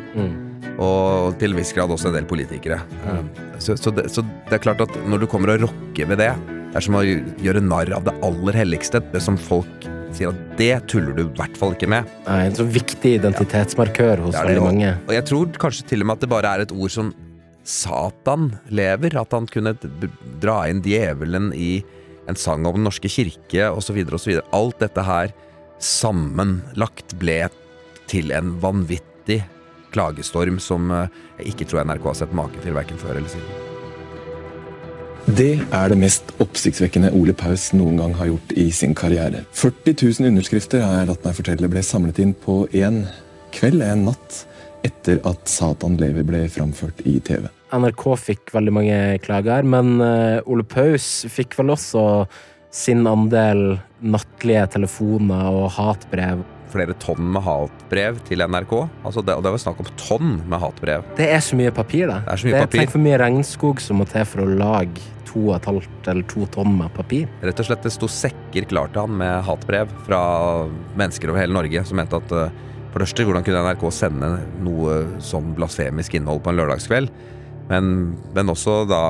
[0.79, 2.79] Og til en viss grad også en del politikere.
[3.05, 6.21] Um, Så, så, det, så det er klart at når du kommer og rokker ved
[6.21, 6.29] det,
[6.69, 10.53] det er som å gjøre narr av det aller helligste, det som folk sier at
[10.57, 12.07] det tuller du i hvert fall ikke med.
[12.25, 14.93] Nei, En så viktig identitetsmarkør hos det, veldig mange.
[15.09, 17.11] Og jeg tror kanskje til og med at det bare er et ord som
[17.63, 19.17] Satan lever.
[19.19, 19.75] At han kunne
[20.41, 21.79] dra inn djevelen i
[22.29, 24.01] en sang om den norske kirke osv.
[24.13, 24.39] osv.
[24.55, 25.33] Alt dette her
[25.79, 27.47] sammenlagt ble
[28.09, 29.41] til en vanvittig
[29.93, 33.65] klagestorm som eh, jeg ikke tror NRK har sett maken til verken før eller siden.
[35.29, 39.43] Det er det mest oppsiktsvekkende Ole Paus noen gang har gjort i sin karriere.
[39.53, 43.03] 40 000 underskrifter har jeg latt meg fortelle ble samlet inn på én
[43.53, 44.39] kveld, en natt,
[44.85, 47.47] etter at Satan lever ble framført i TV.
[47.75, 52.03] NRK fikk veldig mange klager, men eh, Ole Paus fikk vel også
[52.73, 56.41] sin andel nattlige telefoner og hatbrev.
[56.69, 58.73] Flere tonn med hatbrev til NRK.
[59.01, 61.05] Altså det, og det var snakk om tonn med hatbrev.
[61.17, 62.19] Det er så mye papir, det.
[62.27, 62.83] Det er så mye papir.
[62.83, 66.25] Tenk for mye regnskog som må til for å lage to og et halvt eller
[66.29, 67.29] to tonn med papir.
[67.45, 70.21] Rett og slett Det sto sekker klar til han med hatbrev fra
[70.97, 74.29] mennesker over hele Norge som mente at eh, for det første, hvordan kunne NRK sende
[74.65, 77.11] noe sånn blasfemisk innhold på en lørdagskveld?
[77.69, 77.91] Men,
[78.33, 79.01] men også da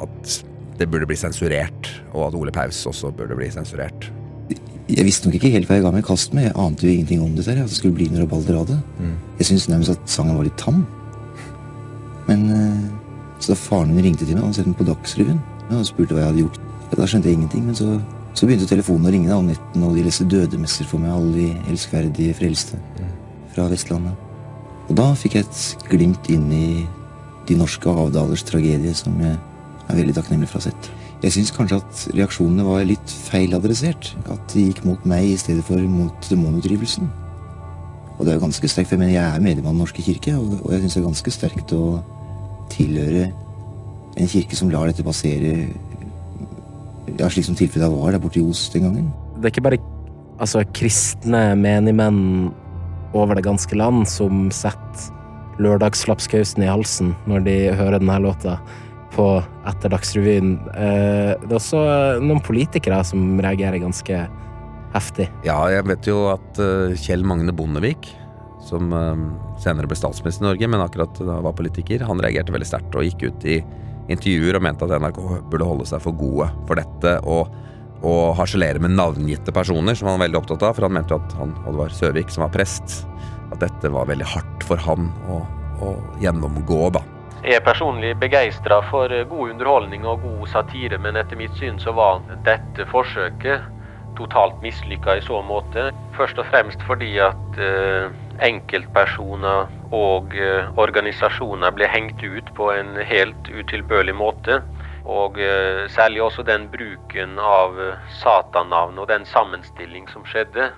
[0.00, 0.38] at
[0.78, 4.08] det burde bli sensurert, og at Ole Paus også burde bli sensurert.
[4.88, 6.46] Jeg visste nok ikke helt hva jeg ga meg i kast med.
[6.46, 7.52] Jeg ante jo ingenting om dette.
[7.52, 8.78] her, At det skulle bli noe rabalderade.
[8.96, 9.16] Mm.
[9.40, 10.86] Jeg syntes nærmest at sangen var litt tam.
[12.28, 12.86] Men eh,
[13.38, 16.16] Så da faren min ringte til meg, han sette meg den på Dagsrevyen og spurte
[16.16, 16.56] hva jeg hadde gjort.
[16.88, 17.98] Ja, da skjønte jeg ingenting, men så,
[18.38, 21.72] så begynte telefonen å ringe om netten, og de leste dødemesser for meg, alle de
[21.72, 22.78] elskverdige frelste
[23.54, 24.14] fra Vestlandet.
[24.88, 26.68] Og da fikk jeg et glimt inn i
[27.48, 29.34] de norske avdalers tragedie, som jeg
[29.88, 30.90] er veldig takknemlig for å ha sett.
[31.24, 34.12] Jeg syns kanskje at reaksjonene var litt feiladressert.
[34.30, 37.10] At de gikk mot meg i stedet for mot demonutdrivelsen.
[38.18, 40.36] Og det er jo ganske sterkt, for jeg jeg er medlem av Den norske kirke,
[40.38, 41.82] og jeg syns det er ganske sterkt å
[42.70, 43.28] tilhøre
[44.18, 45.68] en kirke som lar dette passere
[47.18, 49.12] ja, slik som tilfellet var der borte i Os den gangen.
[49.38, 49.82] Det er ikke bare
[50.38, 52.50] altså kristne menigmenn
[53.16, 55.14] over det ganske land som setter
[55.62, 58.58] lørdagslapskausen i halsen når de hører denne låta
[59.14, 59.26] på
[59.66, 60.54] etter Dagsrevyen.
[60.76, 61.80] Eh, Det er også
[62.22, 64.20] noen politikere som reagerer ganske
[64.94, 65.28] heftig.
[65.46, 68.10] Ja, jeg vet jo at eh, Kjell Magne Bondevik,
[68.68, 69.24] som eh,
[69.62, 73.08] senere ble statsminister i Norge, men akkurat da var politiker, han reagerte veldig sterkt og
[73.08, 73.58] gikk ut i
[74.12, 77.52] intervjuer og mente at NRK burde holde seg for gode for dette og,
[78.02, 81.20] og harselere med navngitte personer, som han var veldig opptatt av, for han mente jo
[81.20, 82.98] at han, og det var Søvik som var prest,
[83.52, 85.40] at dette var veldig hardt for han å,
[85.84, 87.04] å gjennomgå, da.
[87.38, 91.94] Jeg er personlig begeistra for god underholdning og god satire, men etter mitt syn så
[91.94, 93.62] var dette forsøket
[94.18, 95.92] totalt mislykka i så måte.
[96.16, 98.10] Først og fremst fordi at eh,
[98.48, 104.60] enkeltpersoner og eh, organisasjoner ble hengt ut på en helt utilbørlig måte.
[105.08, 110.72] Og eh, særlig også den bruken av eh, satannavn og den sammenstilling som skjedde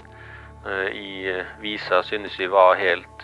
[0.92, 1.25] i
[1.62, 2.44] visa, synes vi
[2.77, 3.23] helt,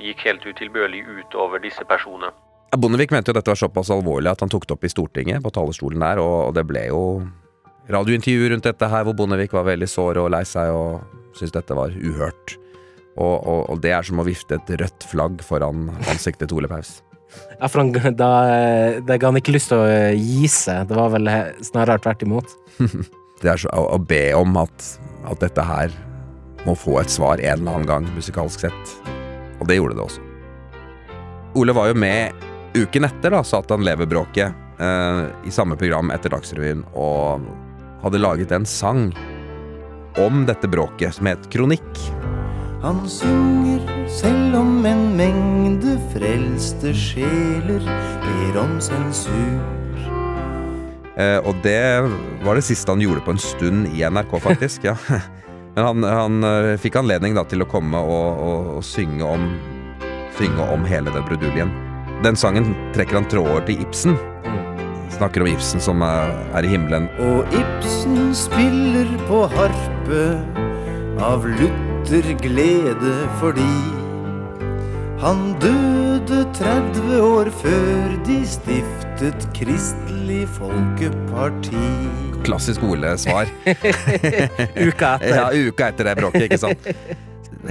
[0.00, 2.30] gikk helt utilbørlig ut over disse personene.
[2.72, 5.52] Bondevik mente jo dette var såpass alvorlig at han tok det opp i Stortinget, på
[5.52, 7.02] talerstolen der, og det ble jo
[7.92, 11.04] radiointervju rundt dette her, hvor Bondevik var veldig sår og lei seg og
[11.36, 12.56] syntes dette var uhørt.
[13.14, 16.70] Og, og, og det er som å vifte et rødt flagg foran ansiktet til Ole
[16.70, 16.96] Paus.
[17.58, 18.30] Ja, for han, da,
[19.06, 20.88] det ga han ikke lyst til å gi seg.
[20.90, 21.30] Det var vel
[21.66, 22.56] snarere tvert imot.
[23.42, 24.84] Det er så å, å be om at,
[25.28, 25.92] at dette her
[26.64, 28.92] må få et svar en eller annen gang, musikalsk sett.
[29.60, 30.22] Og det gjorde det også.
[31.60, 36.86] Ole var jo med uken etter da, Satan lever-bråket, eh, i samme program etter Dagsrevyen,
[36.96, 37.44] og
[38.02, 39.06] hadde laget en sang
[40.24, 42.00] om dette bråket som het Kronikk.
[42.84, 43.80] Han synger
[44.12, 47.80] selv om en mengde frelste sjeler
[48.20, 50.02] ber om sensur.
[51.16, 51.80] Eh, og det
[52.44, 54.84] var det siste han gjorde på en stund i NRK, faktisk.
[54.84, 54.98] ja.
[55.78, 59.48] Men han, han eh, fikk anledning da til å komme og, og, og synge, om,
[60.36, 61.72] synge om hele den bruduljen.
[62.20, 64.20] Den sangen trekker han tråder til Ibsen.
[65.16, 67.08] Snakker om Ibsen som er, i himmelen.
[67.30, 70.28] Og Ibsen spiller på harpe
[71.24, 71.48] av
[72.04, 73.74] lutter glede fordi
[75.22, 81.86] han døde 30 år før de stiftet Kristelig Folkeparti.
[82.44, 83.48] Klassisk Ole-svar.
[84.88, 85.32] Uka etter.
[85.32, 86.90] Ja, uka etter det bråket, ikke sant.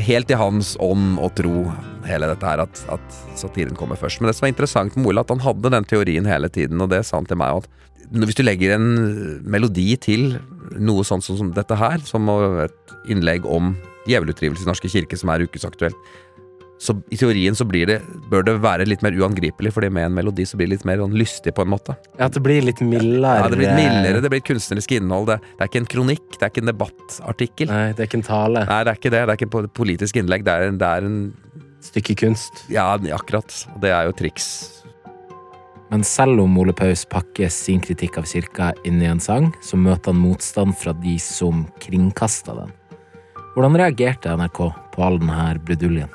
[0.02, 1.68] Helt i hans ånd og tro,
[2.10, 4.18] hele dette her, at, at satiren kommer først.
[4.18, 6.90] Men det som var interessant med Ole, at han hadde den teorien hele tiden, og
[6.96, 7.70] det sa han til meg òg.
[8.10, 10.40] hvis du legger en melodi til
[10.74, 12.26] noe sånt som, som dette her, som
[12.66, 13.76] et innlegg om
[14.08, 15.96] djevelutdrivelse i Norske kirke, som er ukesaktuelt,
[16.84, 20.16] så i teorien så blir det, bør det være litt mer uangripelig, fordi med en
[20.18, 21.96] melodi så blir det litt mer sånn lystig på en måte.
[22.18, 23.38] Ja, At det blir litt mildere.
[23.40, 25.30] Ja, det blir mildere, det blir kunstnerisk innhold.
[25.30, 27.72] Det, det er ikke en kronikk, det er ikke en debattartikkel.
[27.72, 28.66] Nei, det er ikke en tale.
[28.68, 29.22] Nei, det er ikke det.
[29.24, 30.44] Det er ikke et politisk innlegg.
[30.44, 31.20] Det er, en- det er en
[31.84, 32.62] Stykke kunst.
[32.72, 33.52] Ja, akkurat.
[33.76, 34.46] Og det er jo triks.
[35.92, 39.76] Men selv om Ole Paus pakker sin kritikk av kirka inn i en sang, så
[39.78, 42.72] møter han motstand fra de som kringkaster den.
[43.54, 44.60] Hvordan reagerte NRK
[44.96, 46.10] på all denne bruduljen?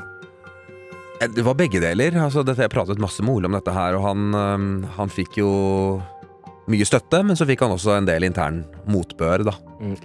[1.22, 2.16] Eh, Det var begge deler.
[2.18, 5.50] Altså, dette, jeg pratet masse med Ole om dette her, og han, han fikk jo
[6.68, 9.54] mye støtte, men så fikk han også en del intern motbør, da.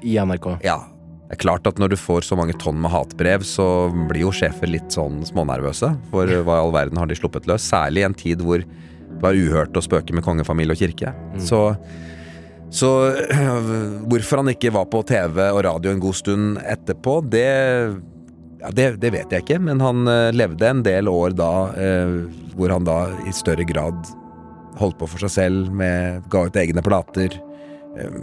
[0.01, 0.53] I NRK?
[0.63, 0.79] Ja.
[1.27, 3.65] Det er klart at når du får så mange tonn med hatbrev, så
[4.11, 5.89] blir jo sjefer litt sånn smånervøse.
[6.11, 7.65] For hva i all verden har de sluppet løs?
[7.65, 11.13] Særlig i en tid hvor det var uhørt å spøke med kongefamilie og kirke.
[11.41, 11.63] Så,
[12.73, 12.89] så
[14.09, 17.47] hvorfor han ikke var på TV og radio en god stund etterpå, det
[18.63, 22.13] ja, det, det vet jeg ikke, men han eh, levde en del år da eh,
[22.55, 24.07] hvor han da i større grad
[24.79, 27.35] holdt på for seg selv, med, ga ut egne plater,
[27.99, 28.21] eh,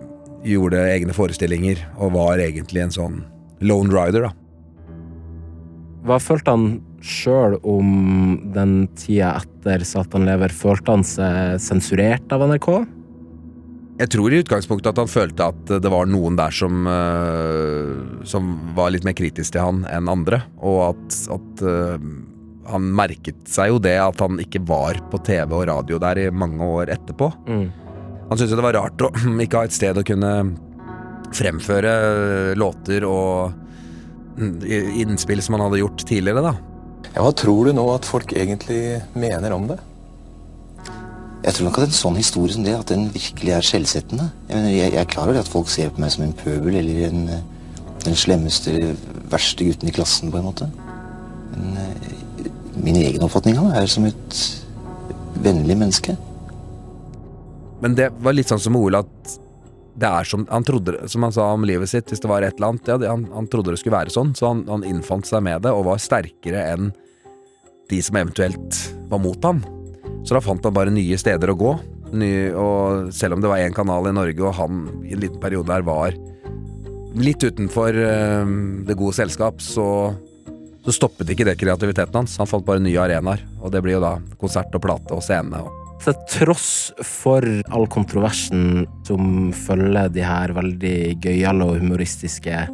[0.48, 3.18] gjorde egne forestillinger, og var egentlig en sånn
[3.60, 4.32] lone rider, da.
[6.08, 6.70] Hva følte han
[7.04, 7.90] sjøl om
[8.54, 10.52] den tida etter Satan lever?
[10.56, 12.70] Følte han seg sensurert av NRK?
[14.00, 18.54] Jeg tror i utgangspunktet at han følte at det var noen der som, eh, som
[18.76, 22.06] var litt mer kritisk til han enn andre, og at, at eh,
[22.70, 26.30] han merket seg jo det at han ikke var på TV og radio der i
[26.32, 27.28] mange år etterpå.
[28.30, 29.12] Han syntes det var rart å
[29.44, 30.32] ikke ha et sted å kunne
[31.36, 31.92] fremføre
[32.58, 33.52] låter og
[34.40, 34.64] mm,
[35.02, 36.56] innspill som han hadde gjort tidligere, da.
[37.10, 39.80] Ja, hva tror du nå at folk egentlig mener om det?
[41.40, 44.26] Jeg tror nok at en sånn historie som det, at den virkelig er skjellsettende.
[44.49, 46.76] Jeg, mener, jeg, jeg er klar over at folk ser på meg som en pøbel
[46.82, 48.74] eller en, eh, den slemmeste,
[49.32, 50.68] verste gutten i klassen, på en måte.
[51.55, 52.51] Men eh,
[52.84, 54.43] min egen oppfatning av meg er som et
[55.41, 56.18] vennlig menneske.
[57.80, 59.38] Men det var litt sånn som Ole at
[60.01, 62.61] det er som han trodde, som han sa om livet sitt, hvis det var et
[62.61, 65.28] eller annet ja, det, han, han trodde det skulle være sånn, så han, han innfant
[65.28, 66.93] seg med det og var sterkere enn
[67.91, 69.64] de som eventuelt var mot ham.
[70.24, 71.72] Så da fant han bare nye steder å gå.
[72.10, 75.40] Ny, og selv om det var én kanal i Norge, og han i en liten
[75.42, 76.16] periode der var
[77.18, 78.50] litt utenfor eh,
[78.86, 79.86] det gode selskap, så,
[80.84, 82.38] så stoppet ikke det kreativiteten hans.
[82.42, 85.62] Han fant bare nye arenaer, og det blir jo da konsert og plate og scene.
[85.64, 86.70] Og Til tross
[87.04, 92.64] for all kontroversen som følger de her veldig gøyale og humoristiske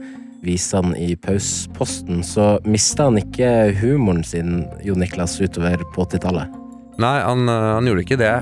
[0.46, 6.65] visene i pausposten, så mista han ikke humoren sin, Jo Niklas, utover på 80-tallet.
[7.02, 8.32] Nei, han, øh, han gjorde ikke det.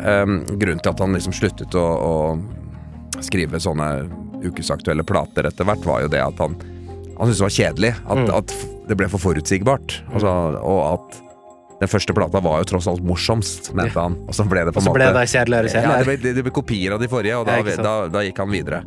[0.60, 3.88] Grunnen til at han liksom sluttet å, å skrive sånne
[4.44, 6.56] ukesaktuelle plater etter hvert, var jo det at han
[7.14, 7.92] Han syntes det var kjedelig.
[8.10, 8.30] At, Mm.
[8.34, 8.54] at
[8.88, 9.92] det ble for forutsigbart.
[10.12, 10.30] Altså,
[10.66, 11.20] og at
[11.78, 14.16] den første plata var jo tross alt morsomst, mente han.
[14.26, 16.42] Og så ble det på en ble måte det kjedeligere og Ja, det ble, det,
[16.42, 18.82] ble kopier av de forrige, og da, Ja, da, da gikk han videre.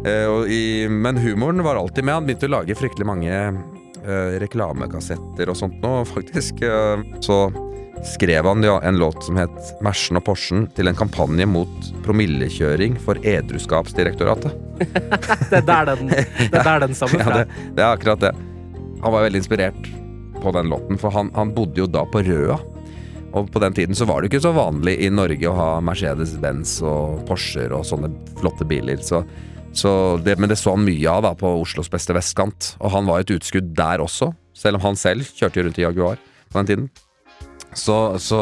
[0.00, 2.14] Uh, i, men humoren var alltid med.
[2.14, 6.62] Han begynte å lage fryktelig mange uh, reklamekassetter og sånt nå, faktisk.
[6.64, 7.46] Uh, så
[8.04, 11.68] skrev han jo en låt som het 'Mersen og Porschen' til en kampanje mot
[12.04, 14.52] promillekjøring for Edruskapsdirektoratet.
[15.50, 17.36] Det er der den, det er der den stammer Ja, fra.
[17.38, 18.32] det, det er akkurat det.
[19.02, 19.90] Han var veldig inspirert
[20.42, 22.58] på den låten, for han, han bodde jo da på Røa.
[23.32, 26.80] Og på den tiden så var det ikke så vanlig i Norge å ha Mercedes-Benz
[26.82, 28.08] og Porscher og sånne
[28.40, 28.96] flotte biler.
[29.04, 29.22] Så,
[29.72, 32.72] så det, men det så han mye av da på Oslos beste vestkant.
[32.80, 36.16] Og han var et utskudd der også, selv om han selv kjørte rundt i Jaguar
[36.50, 36.90] på den tiden.
[37.72, 38.40] Så, så,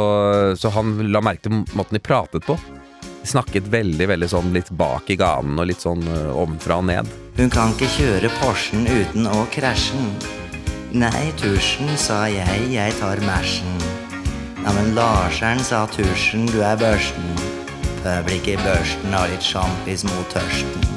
[0.56, 2.56] så han la merke til måten de pratet på.
[3.02, 6.88] De snakket veldig veldig sånn litt bak i ganen og litt sånn Omfra ovenfra og
[6.88, 7.14] ned.
[7.36, 10.00] Hun kan ikke kjøre Porschen uten å krasje.
[10.96, 13.76] Nei, tusjen, sa jeg, jeg tar Mersen.
[14.64, 17.28] Ja, men Larsen, sa tusjen, du er børsten.
[18.00, 20.88] Pøblikk i børsten har litt sjampis mot tørsten.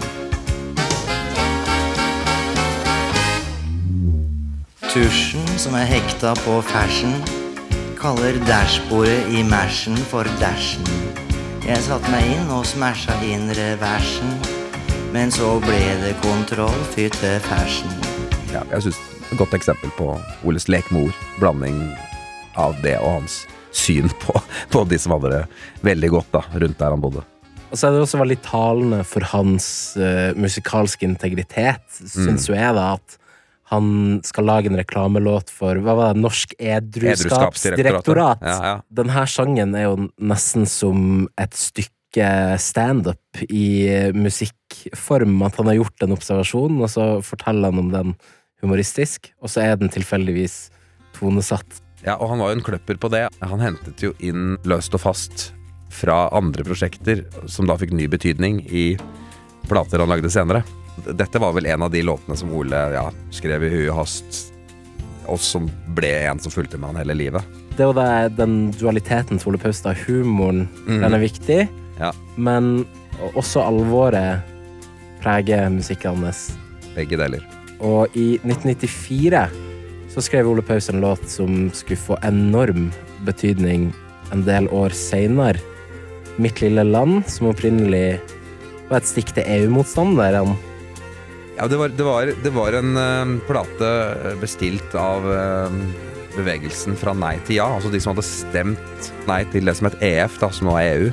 [4.92, 7.14] Tusjen, som er hekta på fersen,
[8.02, 10.82] kaller dashbordet i Mersen for dashen.
[11.62, 14.32] Jeg satte meg inn og smasha inn reversen,
[15.14, 17.94] men så ble det kontroll, fytte fersen.
[18.50, 18.98] Ja, jeg synes
[19.28, 21.22] et godt eksempel på Oles lek med ord.
[21.38, 21.78] Blanding
[22.58, 24.34] av det og hans syn på,
[24.74, 25.46] på de som hadde det
[25.86, 27.26] veldig godt da, rundt der han bodde.
[27.70, 29.68] Og så er det også veldig talende for hans
[30.02, 33.21] uh, musikalske integritet, syns jo jeg, da, at
[33.72, 38.44] han skal lage en reklamelåt for hva var det, Norsk Edruskapsdirektorat.
[38.44, 38.74] Ja, ja.
[38.92, 42.28] Denne sangen er jo nesten som et stykke
[42.60, 45.38] standup i musikkform.
[45.48, 48.12] At han har gjort en observasjon, og så forteller han om den
[48.62, 50.66] humoristisk, og så er den tilfeldigvis
[51.16, 51.80] tonesatt.
[52.04, 53.24] Ja, og han var jo en kløpper på det.
[53.40, 55.52] Han hentet jo inn løst og fast
[55.92, 58.86] fra andre prosjekter, som da fikk ny betydning i
[59.72, 60.66] plater han lagde senere.
[61.06, 64.42] Dette var vel en av de låtene som Ole ja, skrev i huet og hast,
[65.30, 67.60] og som ble en som fulgte med han hele livet.
[67.78, 69.96] Det er jo den dualiteten til Ole Paus, da.
[70.06, 71.00] Humoren, mm.
[71.02, 71.60] den er viktig,
[72.02, 72.12] Ja.
[72.36, 72.86] men
[73.36, 74.42] også alvoret
[75.22, 76.52] preger musikken hans.
[76.96, 77.44] Begge deler.
[77.82, 79.46] Og i 1994
[80.12, 82.90] så skrev Ole Paus en låt som skulle få enorm
[83.26, 83.92] betydning
[84.34, 85.62] en del år seinere.
[86.42, 88.20] Mitt lille land, som opprinnelig
[88.90, 90.58] var et stikk til EU-motstanderne.
[91.62, 93.90] Ja, det var, det var, det var en uh, plate
[94.42, 95.70] bestilt av uh,
[96.34, 100.00] bevegelsen fra Nei til ja, altså de som hadde stemt nei til det som het
[100.02, 101.12] EF, da, som nå er EU,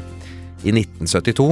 [0.65, 1.51] i 1972.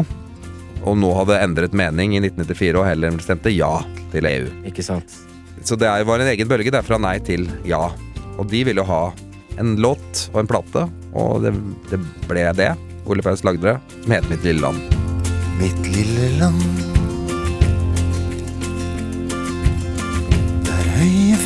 [0.89, 3.71] Og nå hadde endret mening i 1994 og heller stemte ja
[4.17, 4.49] til EU.
[4.73, 5.13] Ikke sant?
[5.61, 7.91] Så det er- var en egen bølge der fra nei til ja.
[8.39, 9.13] Og de ville jo ha
[9.61, 11.53] en låt og en plate, og det,
[11.93, 12.01] det
[12.33, 12.73] ble det.
[13.05, 14.81] Ole Paus lagde det, som het Mitt lille land.
[15.61, 16.96] Mitt lille land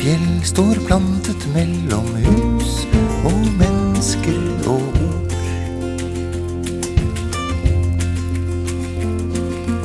[0.01, 2.85] fjell står plantet mellom hus
[3.27, 5.35] og mennesker og ord.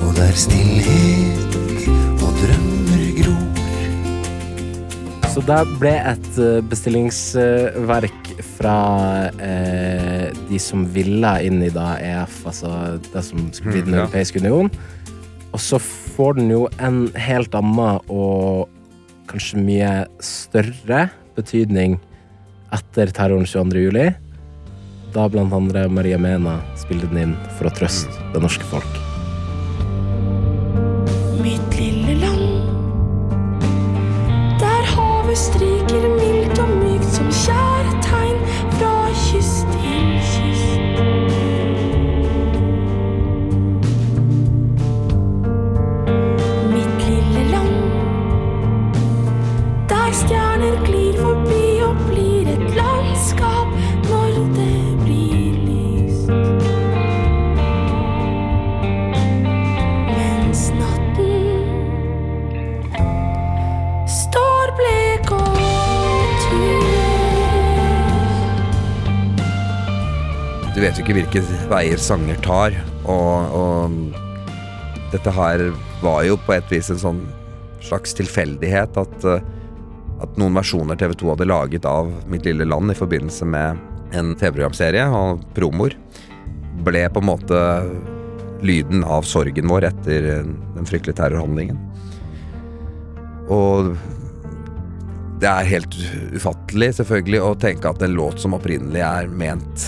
[0.06, 1.58] Og der stillhet
[2.24, 3.60] og drømmer gror.
[5.34, 8.76] Så det ble et eh, bestillingsverk fra
[9.36, 12.72] eh, de som ville inn i da EF, altså
[13.12, 14.72] det som skulle bli Den Mhm, europeiske union.
[15.52, 15.76] Og så
[16.16, 18.68] får den jo en helt annen og
[19.30, 19.90] kanskje mye
[20.24, 21.98] større betydning
[22.74, 23.88] etter terroren 22.
[23.88, 24.06] juli.
[25.14, 29.05] Da blant andre Maria Mena spilte den inn for å trøste det norske folk.
[71.06, 71.40] Ikke hvilke
[71.70, 72.74] veier sanger tar,
[73.06, 75.60] og, og dette her
[76.02, 77.20] var jo på et vis en sånn
[77.78, 79.44] slags tilfeldighet at, eh,
[80.18, 83.78] at noen versjoner TV 2 hadde laget av Mitt lille land i forbindelse med
[84.18, 85.94] en TV-programserie og promoer,
[86.88, 87.60] ble på en måte
[88.66, 91.78] lyden av sorgen vår etter den fryktelige terrorhandlingen.
[93.46, 93.92] Og
[95.38, 95.94] det er helt
[96.34, 99.86] ufattelig selvfølgelig å tenke at en låt som opprinnelig er ment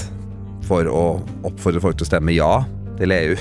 [0.68, 1.04] for å
[1.48, 2.52] oppfordre folk til å stemme ja
[2.98, 3.36] til EU,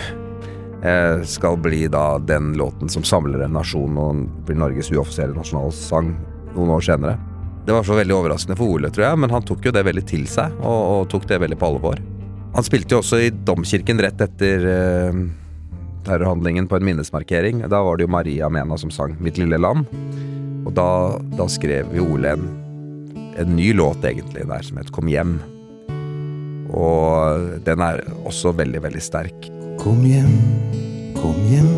[0.84, 6.14] eh, skal bli da den låten som samler en nasjon og blir Norges uoffisielle nasjonalsang
[6.56, 7.18] noen år senere.
[7.68, 10.06] Det var så veldig overraskende for Ole, tror jeg, men han tok jo det veldig
[10.08, 12.00] til seg, og, og tok det veldig på alvor.
[12.56, 15.20] Han spilte jo også i domkirken rett etter eh,
[16.08, 17.66] terrorhandlingen på en minnesmarkering.
[17.68, 19.86] Da var det jo Maria Mena som sang 'Mitt lille land'.
[20.66, 22.48] Og da, da skrev jo Ole en,
[23.38, 25.57] en ny låt, egentlig, der som het 'Kom hjem'.
[26.76, 29.48] Og den er også veldig, veldig sterk.
[29.80, 30.34] Kom hjem,
[31.18, 31.72] kom hjem,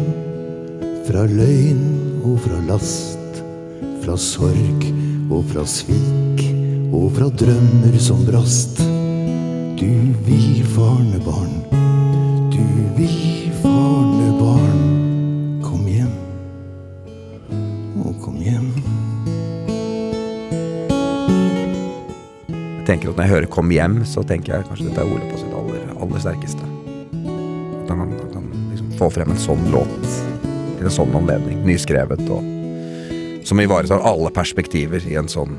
[1.09, 1.83] fra løgn
[2.25, 3.41] og fra last,
[4.03, 4.87] fra sorg
[5.29, 6.45] og fra svik,
[6.93, 8.81] og fra drømmer som brast.
[9.79, 9.91] Du
[10.25, 11.59] vil farnebarn,
[12.53, 12.63] du
[12.97, 13.38] vil
[22.89, 25.37] tenker at Når jeg hører 'Kom hjem', så tenker jeg kanskje dette er Ole på
[25.37, 26.65] sitt aller, aller sterkeste.
[27.83, 27.99] At han
[28.33, 30.01] kan, liksom få frem en sånn låt
[30.77, 32.41] til en sånn anledning, nyskrevet, og
[33.45, 35.57] som ivaretar alle perspektiver i en sånn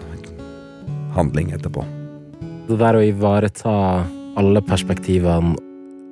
[1.14, 1.84] handling etterpå.
[2.68, 4.06] Det der å ivareta
[4.36, 5.56] alle perspektivene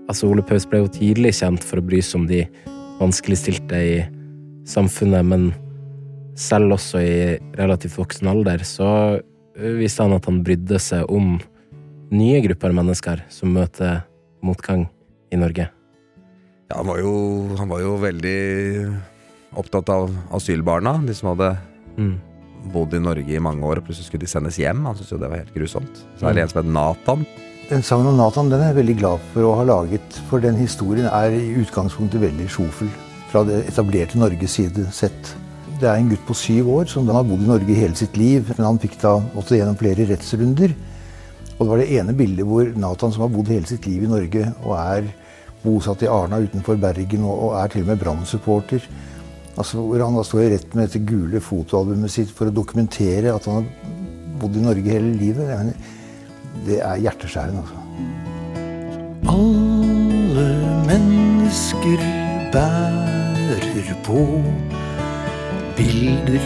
[0.09, 2.47] Altså, Ole Paus ble jo tidlig kjent for å bry seg om de
[2.99, 4.07] vanskeligstilte i
[4.65, 5.53] samfunnet, men
[6.35, 9.21] selv også i relativt voksen alder så
[9.59, 11.37] viste han at han brydde seg om
[12.15, 14.05] nye grupper mennesker som møter
[14.45, 14.87] motgang
[15.35, 15.69] i Norge.
[16.69, 17.13] Ja, han var jo,
[17.59, 18.39] han var jo veldig
[19.59, 21.57] opptatt av asylbarna, de som hadde
[21.99, 22.21] Mm.
[22.73, 24.85] bodd i Norge i mange år, og plutselig skulle de sendes hjem.
[24.87, 26.05] Han syntes jo det var helt grusomt.
[26.19, 27.27] Så er det en som heter Nathan.
[27.69, 30.55] Den sangen om Nathan den er jeg veldig glad for å ha laget, for den
[30.57, 32.89] historien er i utgangspunktet veldig sjofel
[33.33, 35.35] fra det etablerte Norges side sett.
[35.79, 38.49] Det er en gutt på syv år som har bodd i Norge hele sitt liv,
[38.57, 40.73] men han fikk da måtte gjennom flere rettsrunder.
[41.55, 44.11] Og det var det ene bildet hvor Nathan, som har bodd hele sitt liv i
[44.11, 45.07] Norge og er
[45.63, 48.89] bosatt i Arna utenfor Bergen og, er til og med Brann-supporter,
[49.59, 53.35] altså hvor han da står i rett med dette gule fotoalbumet sitt for å dokumentere
[53.35, 53.71] at han har
[54.43, 55.47] bodd i Norge hele livet.
[55.51, 55.95] Jeg mener,
[56.67, 57.79] det er hjerteskjærende, altså.
[59.31, 60.49] Alle
[60.91, 62.03] mennesker
[62.55, 64.27] bærer på
[65.79, 66.41] bilder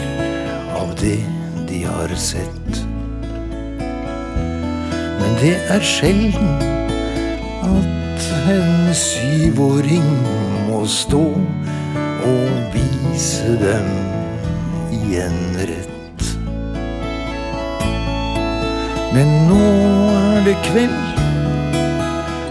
[0.75, 1.25] av det
[1.67, 2.85] de har sett.
[5.19, 6.51] Men det er sjelden
[7.65, 10.05] at en syvåring
[10.67, 11.23] må stå
[12.27, 13.89] og vise dem
[14.93, 16.27] igjen rett.
[19.13, 19.63] Men nå
[20.19, 21.25] er det kveld,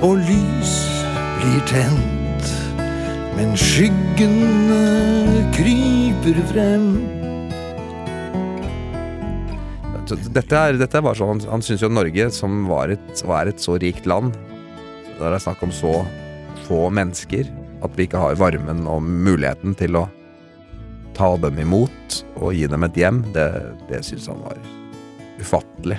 [0.03, 0.75] og lys
[1.39, 2.22] blir tent.
[3.37, 4.83] Men skyggene
[5.57, 6.87] kryper frem.
[10.13, 13.47] Dette er, dette er bare sånn, Han, han syns jo Norge, som var et, var
[13.47, 14.35] er et så rikt land
[15.17, 16.03] Der er det snakk om så
[16.67, 17.49] få mennesker
[17.83, 20.05] at vi ikke har varmen og muligheten til å
[21.17, 23.23] ta dem imot og gi dem et hjem.
[23.35, 23.47] Det,
[23.89, 24.61] det syns han var
[25.41, 25.99] ufattelig.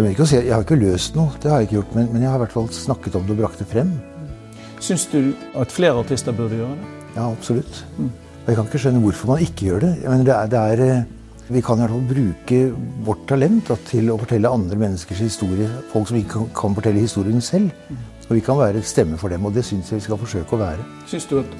[0.00, 2.32] Jeg, si, jeg har ikke løst noe, det har jeg ikke gjort, men, men jeg
[2.32, 3.92] har i hvert fall snakket om det og brakt det frem.
[4.80, 6.90] Syns du at flere artister burde gjøre det?
[7.16, 7.82] Ja, absolutt.
[8.00, 9.90] Og jeg kan ikke skjønne hvorfor man ikke gjør det.
[10.06, 12.60] Men det er, det er, eh, vi kan i hvert fall bruke
[13.04, 15.68] vårt talent da, til å fortelle andre menneskers historie.
[15.92, 17.68] Folk som ikke kan, fortelle historien selv.
[18.30, 20.56] Og vi kan være et stemme for dem, og det syns jeg vi skal forsøke
[20.56, 20.88] å være.
[21.10, 21.54] Syns du at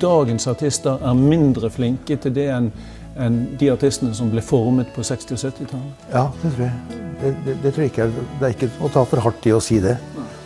[0.00, 2.72] dagens artister er mindre flinke til det enn
[3.20, 6.04] enn de artistene som ble formet på 60- og 70-tallet?
[6.14, 7.00] Ja, det tror jeg.
[7.20, 9.60] Det, det, det tror jeg ikke det er ikke å ta for hardt i å
[9.60, 9.98] si det.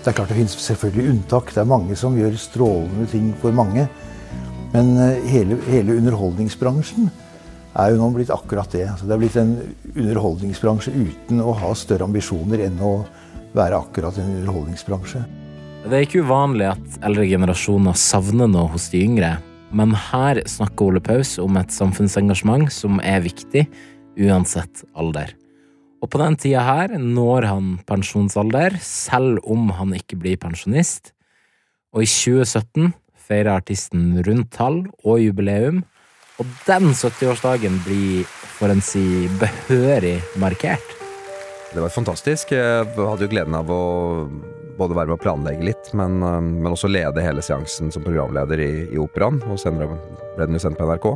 [0.07, 1.48] Det er klart det finnes selvfølgelig unntak.
[1.50, 3.88] Det er mange som gjør strålende ting for mange.
[4.70, 7.09] Men eh, hele, hele underholdningsbransjen
[7.74, 8.84] er jo nå blitt akkurat det.
[8.92, 9.57] Altså, det er blitt en
[9.96, 12.92] underholdningsbransje uten å ha større ambisjoner enn å
[13.57, 15.24] være akkurat en underholdningsbransje.
[15.88, 19.32] Det er ikke uvanlig at eldre generasjoner savner noe hos de yngre,
[19.74, 23.66] men her snakker Ole Paus om et samfunnsengasjement som er viktig,
[24.22, 25.34] uansett alder.
[26.05, 31.12] Og på den tida her når han pensjonsalder, selv om han ikke blir pensjonist.
[31.97, 32.92] Og i 2017
[33.26, 35.82] feirer artisten rundt tall og jubileum,
[36.36, 38.28] og den 70-årsdagen blir,
[38.59, 40.84] for en si, behørig markert.
[41.72, 42.53] Det var fantastisk.
[42.53, 43.80] Jeg hadde jo gleden av å
[44.76, 48.61] både være med å planlegge litt, men, eh, men også lede hele seansen som programleder
[48.61, 49.40] i, i Operaen.
[49.49, 49.97] Og senere
[50.36, 51.09] ble den jo sendt på NRK.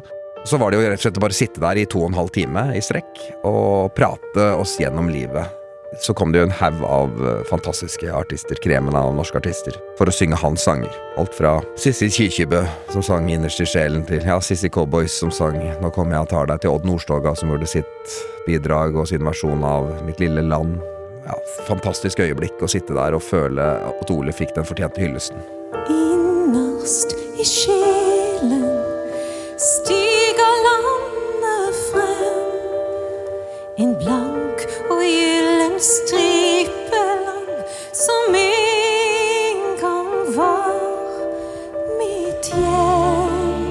[0.45, 2.21] Så var det jo rett og slett å bare sitte der i to og en
[2.21, 5.57] halv time i strekk og prate oss gjennom livet.
[6.01, 10.07] Så kom det jo en haug av eh, fantastiske artister, kremen av norske artister, for
[10.07, 10.93] å synge hans sanger.
[11.19, 12.63] Alt fra Sissy Kyrkjebø,
[12.95, 16.31] som sang 'Innerst i sjelen', til ja, Sissy Cowboys, som sang 'Nå kommer jeg og
[16.31, 18.15] tar deg', til Odd Nordstoga, som gjorde sitt
[18.47, 20.79] bidrag og sin versjon av 'Mitt lille land'.
[21.27, 21.35] Ja,
[21.67, 25.43] fantastisk øyeblikk å sitte der og føle at Ole fikk den fortjente hyllesten.
[25.91, 27.80] Innerst i sjelen
[35.81, 40.73] gyllen stripeland som en gang var
[41.99, 43.71] mitt hjem.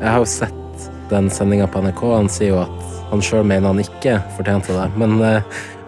[0.00, 2.02] Jeg har jo sett den sendinga på NRK.
[2.14, 4.90] Han sier jo at han sjøl mener han ikke fortjente det.
[4.96, 5.42] Men eh,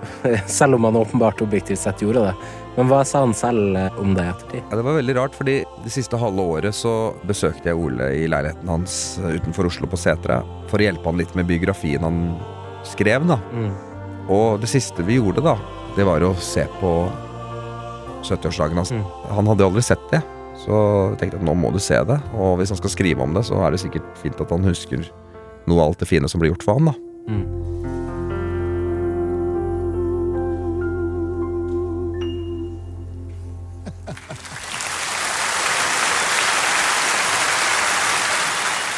[0.46, 2.34] selv om han åpenbart objektivt sett gjorde det.
[2.76, 4.64] Men hva sa han selv eh, om det i ettertid?
[4.70, 8.26] Ja, det var veldig rart, fordi det siste halve året så besøkte jeg Ole i
[8.30, 12.28] leiligheten hans eh, utenfor Oslo på Setre for å hjelpe han litt med biografien han
[12.86, 13.38] skrev, da.
[14.30, 15.56] Og det siste vi gjorde, da,
[15.96, 16.92] det var å se på
[18.22, 18.92] 70-årsdagen hans.
[19.34, 20.22] Han hadde aldri sett det.
[20.62, 23.32] Så jeg tenkte at nå må du se det, og hvis han skal skrive om
[23.34, 25.02] det, så er det sikkert fint at han husker
[25.66, 26.94] noe av alt det fine som ble gjort for han, da.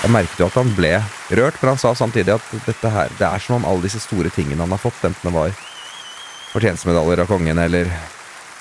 [0.04, 0.90] Jeg merket jo at han ble
[1.38, 4.32] rørt, men han sa samtidig at dette her, det er som om alle disse store
[4.34, 5.54] tingene han har fått, enten det var
[6.54, 7.90] fortjenstmedaljer av kongen eller,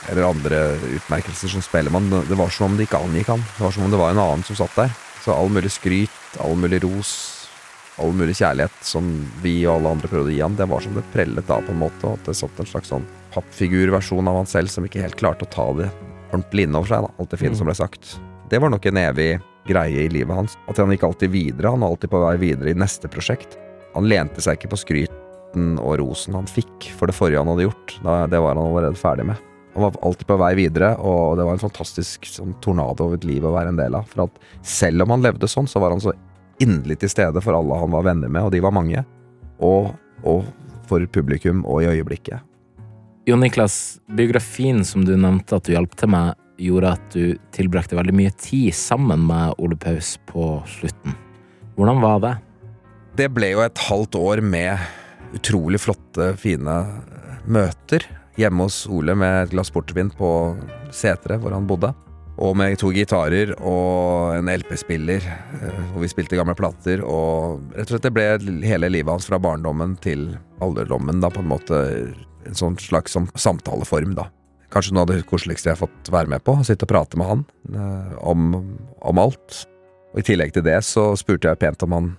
[0.09, 0.63] eller andre
[0.97, 3.45] utmerkelser som spellemann, det var som om det ikke angikk han.
[3.57, 4.93] Det var som om det var en annen som satt der.
[5.23, 7.13] Så all mulig skryt, all mulig ros,
[8.01, 9.11] all mulig kjærlighet som
[9.43, 11.75] vi og alle andre prøvde å gi han, det var som det prellet av på
[11.75, 15.03] en måte, og at det satt en slags sånn pappfigurversjon av han selv som ikke
[15.03, 15.89] helt klarte å ta det
[16.33, 18.15] ordentlig innover seg, da, alt det fine som ble sagt.
[18.49, 19.31] Det var nok en evig
[19.67, 20.57] greie i livet hans.
[20.67, 23.57] At han gikk alltid videre, han var alltid på vei videre i neste prosjekt.
[23.93, 27.67] Han lente seg ikke på skryten og rosen han fikk for det forrige han hadde
[27.67, 27.97] gjort.
[28.01, 29.41] Det var han allerede ferdig med.
[29.73, 33.25] Han var alltid på vei videre, og det var en fantastisk sånn, tornado av et
[33.25, 34.05] liv å være en del av.
[34.09, 36.13] For at selv om han levde sånn, så var han så
[36.61, 39.01] inderlig til stede for alle han var venner med, og de var mange.
[39.65, 39.89] Og,
[40.29, 40.45] og
[40.89, 42.45] for publikum og i øyeblikket.
[43.25, 47.97] Jon Niklas, biografien som du nevnte at du hjalp til med, gjorde at du tilbrakte
[47.97, 51.15] veldig mye tid sammen med Ole Paus på slutten.
[51.77, 52.33] Hvordan var det?
[53.17, 54.77] Det ble jo et halvt år med
[55.33, 56.77] utrolig flotte, fine
[57.49, 58.05] møter
[58.39, 60.29] hjemme hos Ole med et glass portvin på
[60.93, 61.91] seteret hvor han bodde.
[62.41, 65.25] Og med to gitarer og en LP-spiller,
[65.93, 67.03] og vi spilte gamle plater.
[67.05, 68.25] Og rett og slett det ble
[68.65, 70.31] hele livet hans fra barndommen til
[70.65, 71.83] alderdommen, da, på en måte.
[72.43, 74.25] En sånn slags samtaleform, da.
[74.73, 76.55] Kanskje noe av det koseligste jeg har fått være med på.
[76.57, 77.45] Å sitte og prate med han
[77.77, 78.55] eh, om,
[79.05, 79.63] om alt.
[80.13, 82.11] Og i tillegg til det så spurte jeg pent om han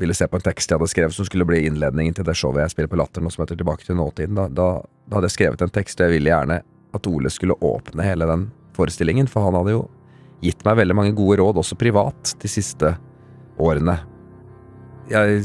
[0.00, 2.66] ville se på en tekst jeg hadde skrevet som skulle bli innledningen til det showet
[2.66, 4.36] jeg spiller på Latter nå som heter Tilbake til nåtiden.
[4.36, 4.68] Da, da,
[5.08, 6.58] da hadde jeg skrevet en tekst, og jeg ville gjerne
[6.96, 9.86] at Ole skulle åpne hele den forestillingen, for han hadde jo
[10.44, 12.92] gitt meg veldig mange gode råd, også privat, de siste
[13.60, 13.96] årene.
[15.08, 15.44] Jeg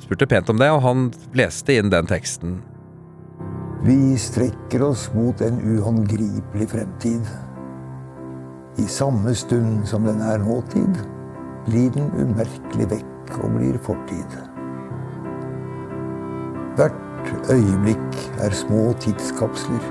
[0.00, 2.58] spurte pent om det, og han leste inn den teksten.
[3.82, 7.28] Vi strekker oss mot en uhåndgripelig fremtid.
[8.76, 10.98] I samme stund som den er nåtid,
[11.64, 14.36] blir den umerkelig vekk og blir fortid.
[16.76, 19.88] Hvert øyeblikk er små tidskapsler.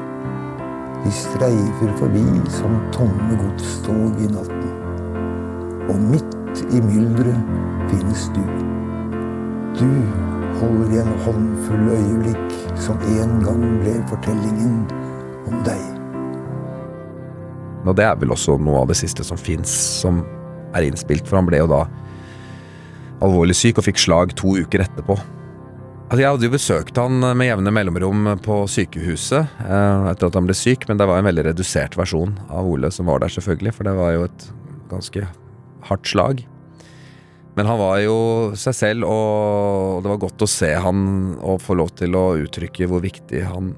[1.01, 2.25] De streifer forbi
[2.59, 4.73] som tomme godstog i natten.
[5.89, 7.41] Og midt i mylderet
[7.89, 8.43] finnes du.
[9.81, 9.89] Du
[10.59, 14.83] holder i en håndfull øyeblikk som en gang ble fortellingen
[15.49, 15.81] om deg.
[17.87, 20.21] Og det er vel også noe av det siste som fins som
[20.75, 21.85] er innspilt, for han ble jo da
[23.25, 25.17] alvorlig syk og fikk slag to uker etterpå.
[26.09, 30.47] Altså, jeg hadde jo besøkt han med jevne mellomrom på sykehuset eh, etter at han
[30.47, 33.75] ble syk, men det var en veldig redusert versjon av Ole som var der, selvfølgelig,
[33.77, 34.47] for det var jo et
[34.89, 35.27] ganske
[35.85, 36.41] hardt slag.
[37.59, 38.19] Men han var jo
[38.55, 40.99] seg selv, og det var godt å se han
[41.43, 43.73] og få lov til å uttrykke hvor viktig han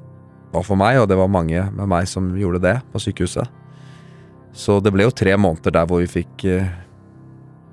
[0.52, 3.50] var for meg, og det var mange med meg som gjorde det på sykehuset.
[4.54, 6.70] Så det ble jo tre måneder der hvor vi fikk eh,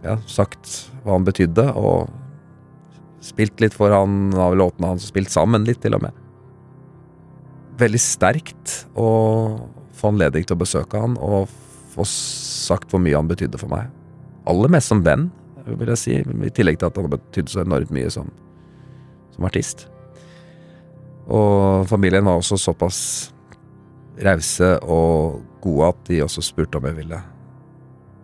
[0.00, 2.08] ja, sagt hva han betydde, og
[3.28, 6.24] spilt litt for han av låtene hans, spilt sammen litt til og med.
[7.84, 9.10] Veldig sterkt å
[9.92, 11.52] få anledning til å besøke han og
[11.92, 13.92] få sagt hvor mye han betydde for meg.
[14.48, 15.28] Aller mest som venn,
[15.76, 18.30] vil jeg si, i tillegg til at han har betydd så enormt mye som,
[19.34, 19.86] som artist.
[21.28, 23.00] Og familien var også såpass
[24.24, 27.18] rause og gode at de også spurte om jeg ville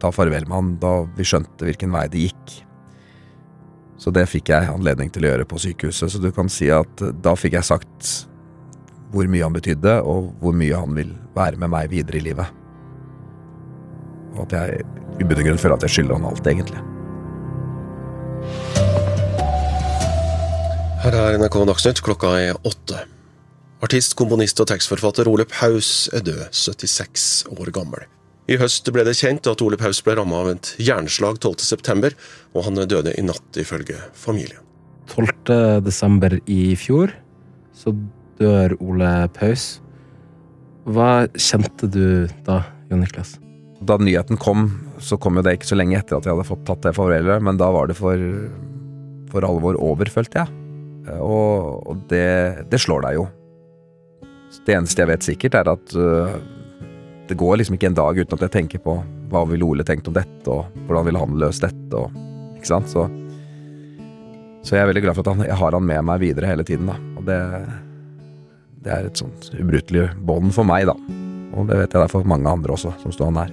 [0.03, 2.55] ta farvel med han da vi skjønte hvilken vei det gikk.
[4.01, 7.05] Så det fikk jeg anledning til å gjøre på sykehuset, så du kan si at
[7.24, 8.11] da fikk jeg sagt
[9.14, 12.51] hvor mye han betydde, og hvor mye han vil være med meg videre i livet.
[14.34, 14.82] Og at jeg
[15.22, 16.82] i bunn og grunn føler at jeg skylder han alt, egentlig.
[21.05, 23.03] Her er NRK Dagsnytt, klokka er åtte.
[23.84, 28.07] Artist, komponist og tekstforfatter Ole Paus er død, 76 år gammel.
[28.49, 32.14] I høst ble det kjent at Ole Paus ble rammet av et hjerneslag 12.9,
[32.57, 34.64] og han døde i natt, ifølge familien.
[35.12, 35.84] 12.
[35.84, 37.12] desember i fjor
[37.76, 37.92] så
[38.40, 39.74] dør Ole Paus.
[40.88, 42.05] Hva kjente du
[42.49, 43.36] da, Jon Niklas?
[43.85, 44.68] Da nyheten kom,
[45.03, 47.43] så kom jo det ikke så lenge etter at jeg hadde fått tatt det farvelet,
[47.45, 48.20] men da var det for,
[49.32, 50.61] for alvor over, følte jeg.
[51.20, 53.26] Og, og det, det slår deg jo.
[54.64, 56.37] Det eneste jeg vet sikkert, er at uh,
[57.28, 58.97] det går liksom ikke en dag uten at jeg tenker på
[59.32, 62.22] hva ville Ole tenkt om dette, og hvordan ville han løst dette, og
[62.55, 62.89] Ikke sant?
[62.89, 63.03] Så,
[64.64, 66.64] så jeg er veldig glad for at han, jeg har han med meg videre hele
[66.64, 66.97] tiden, da.
[67.18, 67.41] Og det,
[68.87, 70.97] det er et sånt ubrutelig bånd for meg, da.
[71.55, 73.53] Og det vet jeg det er for mange andre også, som står nær.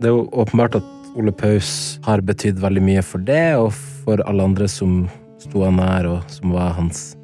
[0.00, 3.70] Det er jo åpenbart at Ole Paus har betydd veldig mye for det, og
[4.04, 5.06] for alle andre som
[5.40, 7.14] sto han nær, og som var hans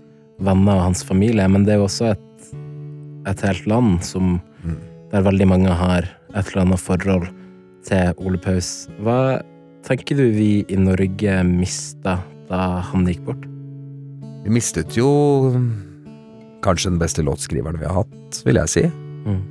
[0.42, 2.50] venner og hans familie, men det er jo også et,
[3.28, 4.40] et helt land som
[5.12, 7.28] der veldig mange har et eller annet forhold
[7.84, 8.88] til Ole Paus.
[9.04, 9.42] Hva
[9.84, 12.16] tenker du vi i Norge mista
[12.48, 13.44] da han gikk bort?
[14.42, 15.10] Vi mistet jo
[16.64, 18.84] kanskje den beste låtskriveren vi har hatt, vil jeg si.
[19.26, 19.42] Mm.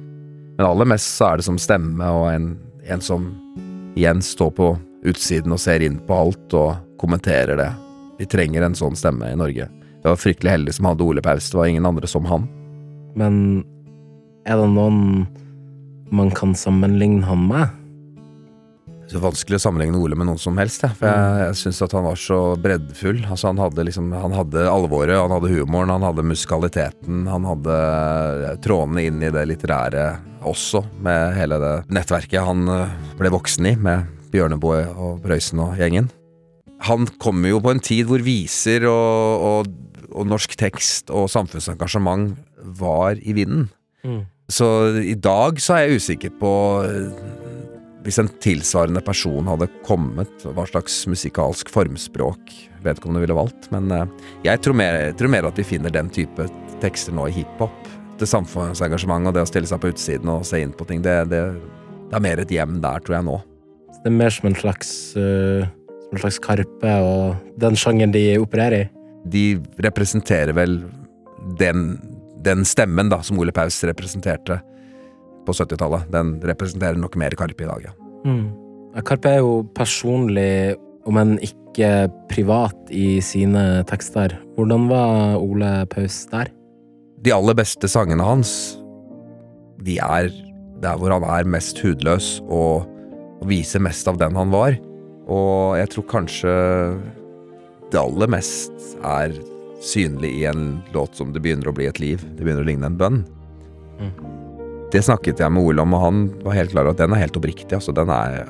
[0.57, 2.49] Men aller mest så er det som stemme og en,
[2.87, 3.27] en som
[3.95, 4.71] igjen står på
[5.05, 7.69] utsiden og ser inn på alt og kommenterer det.
[8.19, 9.67] Vi trenger en sånn stemme i Norge.
[10.01, 12.47] Vi var fryktelig heldige som hadde Ole Paus, det var ingen andre som han.
[13.17, 13.35] Men
[14.49, 15.27] er det noen
[16.11, 17.80] man kan sammenligne han med?
[19.11, 20.95] Så vanskelig å sammenligne Ole med noen som helst, jeg.
[20.95, 23.17] For jeg, jeg syns at han var så breddfull.
[23.25, 27.75] Altså, han hadde liksom Han hadde alvoret, han hadde humoren, han hadde musikaliteten, han hadde
[28.63, 30.05] trådene inn i det litterære
[30.47, 35.75] også, med hele det nettverket han eh, ble voksen i, med Bjørneboe og Prøysen og
[35.77, 36.07] gjengen.
[36.87, 39.75] Han kommer jo på en tid hvor viser og, og,
[40.15, 42.31] og norsk tekst og samfunnsengasjement
[42.79, 43.67] var i vinden.
[44.07, 44.23] Mm.
[44.51, 44.67] Så
[45.03, 46.55] i dag så er jeg usikker på
[46.87, 47.40] eh,
[48.05, 52.53] hvis en tilsvarende person hadde kommet, hva slags musikalsk formspråk
[52.85, 53.69] vedkommende ville valgt.
[53.73, 54.07] Men eh,
[54.47, 56.47] jeg tror mer, jeg tror mer at vi finner den type
[56.81, 57.91] tekster nå i hiphop.
[58.21, 61.17] Det samfunnsengasjementet og det å stille seg på utsiden og se inn på ting, det,
[61.31, 61.43] det,
[62.09, 63.37] det er mer et hjem der, tror jeg nå.
[64.01, 65.61] Det er mer som en slags, uh,
[66.07, 68.89] som en slags Karpe og den sjangeren de opererer i.
[69.29, 69.45] De
[69.85, 70.79] representerer vel
[71.57, 71.95] den,
[72.45, 74.57] den stemmen da, som Ole Paus representerte
[75.45, 76.07] på 70-tallet.
[76.13, 77.95] Den representerer nok mer Karpe i dag, ja.
[78.27, 78.45] Mm.
[79.07, 80.75] Karpe er jo personlig,
[81.07, 84.35] om enn ikke privat, i sine tekster.
[84.57, 86.51] Hvordan var Ole Paus der?
[87.21, 88.53] De aller beste sangene hans,
[89.81, 90.29] de er
[90.81, 92.87] der hvor han er mest hudløs og,
[93.39, 94.77] og viser mest av den han var.
[95.31, 96.53] Og jeg tror kanskje
[97.91, 99.35] det aller mest er
[99.81, 102.21] synlig i en låt som Det begynner å bli et liv.
[102.35, 103.23] Det begynner å ligne en bønn.
[104.01, 104.40] Mm.
[104.91, 107.21] Det snakket jeg med Ole om, og han var helt klar over at den er
[107.23, 107.71] helt oppriktig.
[107.77, 108.41] Altså, den er,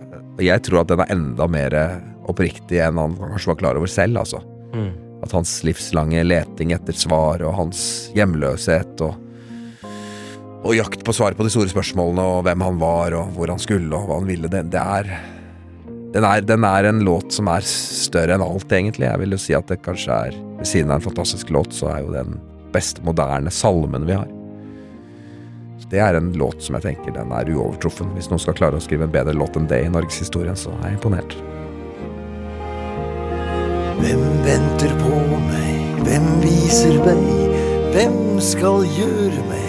[0.42, 1.76] jeg tror at den er enda mer
[2.32, 4.24] oppriktig enn han kanskje var klar over selv.
[4.24, 4.42] Altså.
[4.74, 4.90] Mm.
[5.22, 7.84] At hans livslange leting etter svar, og hans
[8.18, 9.20] hjemløshet og,
[10.66, 13.62] og jakt på svar på de store spørsmålene, og hvem han var, og hvor han
[13.62, 15.14] skulle, og hva han ville, det, det er,
[16.12, 19.06] den er Den er en låt som er større enn alt, egentlig.
[19.06, 21.94] Jeg vil jo si at det kanskje er Ved siden av en fantastisk låt, så
[21.94, 22.40] er jo den
[22.74, 24.41] beste moderne salmen vi har.
[25.92, 28.14] Det er en låt som jeg tenker den er uovertruffen.
[28.16, 30.94] Hvis noen skal klare å skrive en bedre låt enn det i norgeshistorien, så er
[30.94, 31.36] jeg imponert.
[34.00, 35.20] Hvem venter på
[35.50, 36.00] meg?
[36.08, 37.20] Hvem viser vei?
[37.92, 39.68] Hvem skal gjøre meg?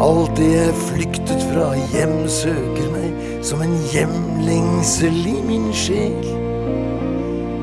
[0.00, 6.20] Alt det jeg flyktet fra hjemsøker meg som en hjemlengsel i min sjel.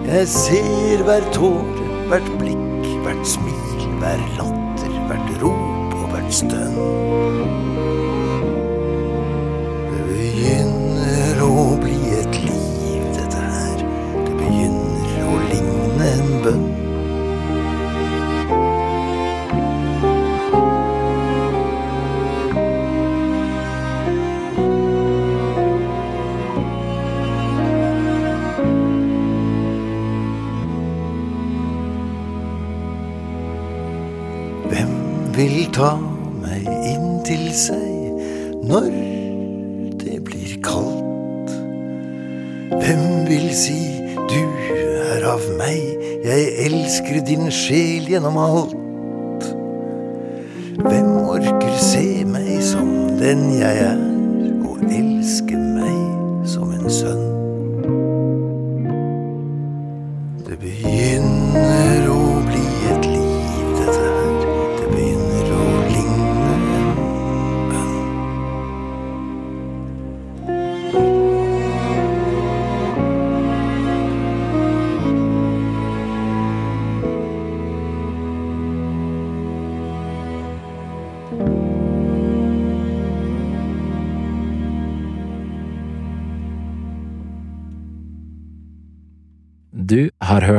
[0.10, 4.57] Jeg ser hver tåre, hvert blikk, hvert smil, hver latter,
[6.34, 6.76] stønn.
[9.92, 13.78] Det begynner å bli et liv, dette her.
[14.26, 16.68] Det begynner å ligne en bønn.
[34.68, 34.92] Hvem
[35.38, 35.96] vil ta
[36.74, 38.90] inntil seg når
[40.02, 41.54] det blir kaldt.
[42.72, 43.80] Hvem vil si
[44.16, 44.42] du
[45.14, 48.76] er av meg, jeg elsker din sjel gjennom alt.
[50.78, 54.07] Hvem orker se meg som den jeg er,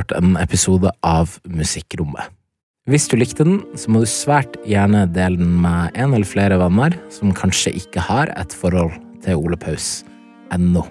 [0.08, 2.30] hørt en episode av Musikkrommet.
[2.88, 6.56] Hvis du likte den, så må du svært gjerne dele den med en eller flere
[6.58, 8.92] venner som kanskje ikke har et forhold
[9.22, 10.04] til Ole Paus
[10.54, 10.86] ennå.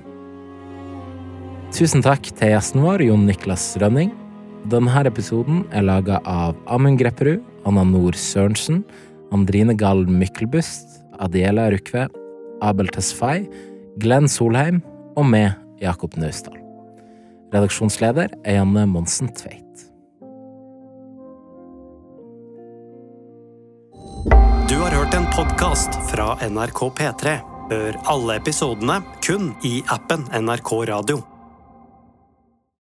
[1.74, 4.14] Tusen takk til gjesten vår, Jon Niklas Rønning.
[4.70, 8.84] Denne episoden er laga av Amund Grepperud, Anna Nord Sørensen,
[9.34, 12.08] Andrine Gall Myklebust, Adiela Rukve,
[12.62, 13.50] Abel Tesfaye,
[13.98, 14.84] Glenn Solheim
[15.18, 16.67] og meg, Jakob Naustdal.
[17.54, 19.64] Redaksjonsleder er Janne Monsen Tveit.
[24.68, 27.38] Du har hørt en podkast fra NRK P3.
[27.72, 31.24] Hør alle episodene kun i appen NRK Radio.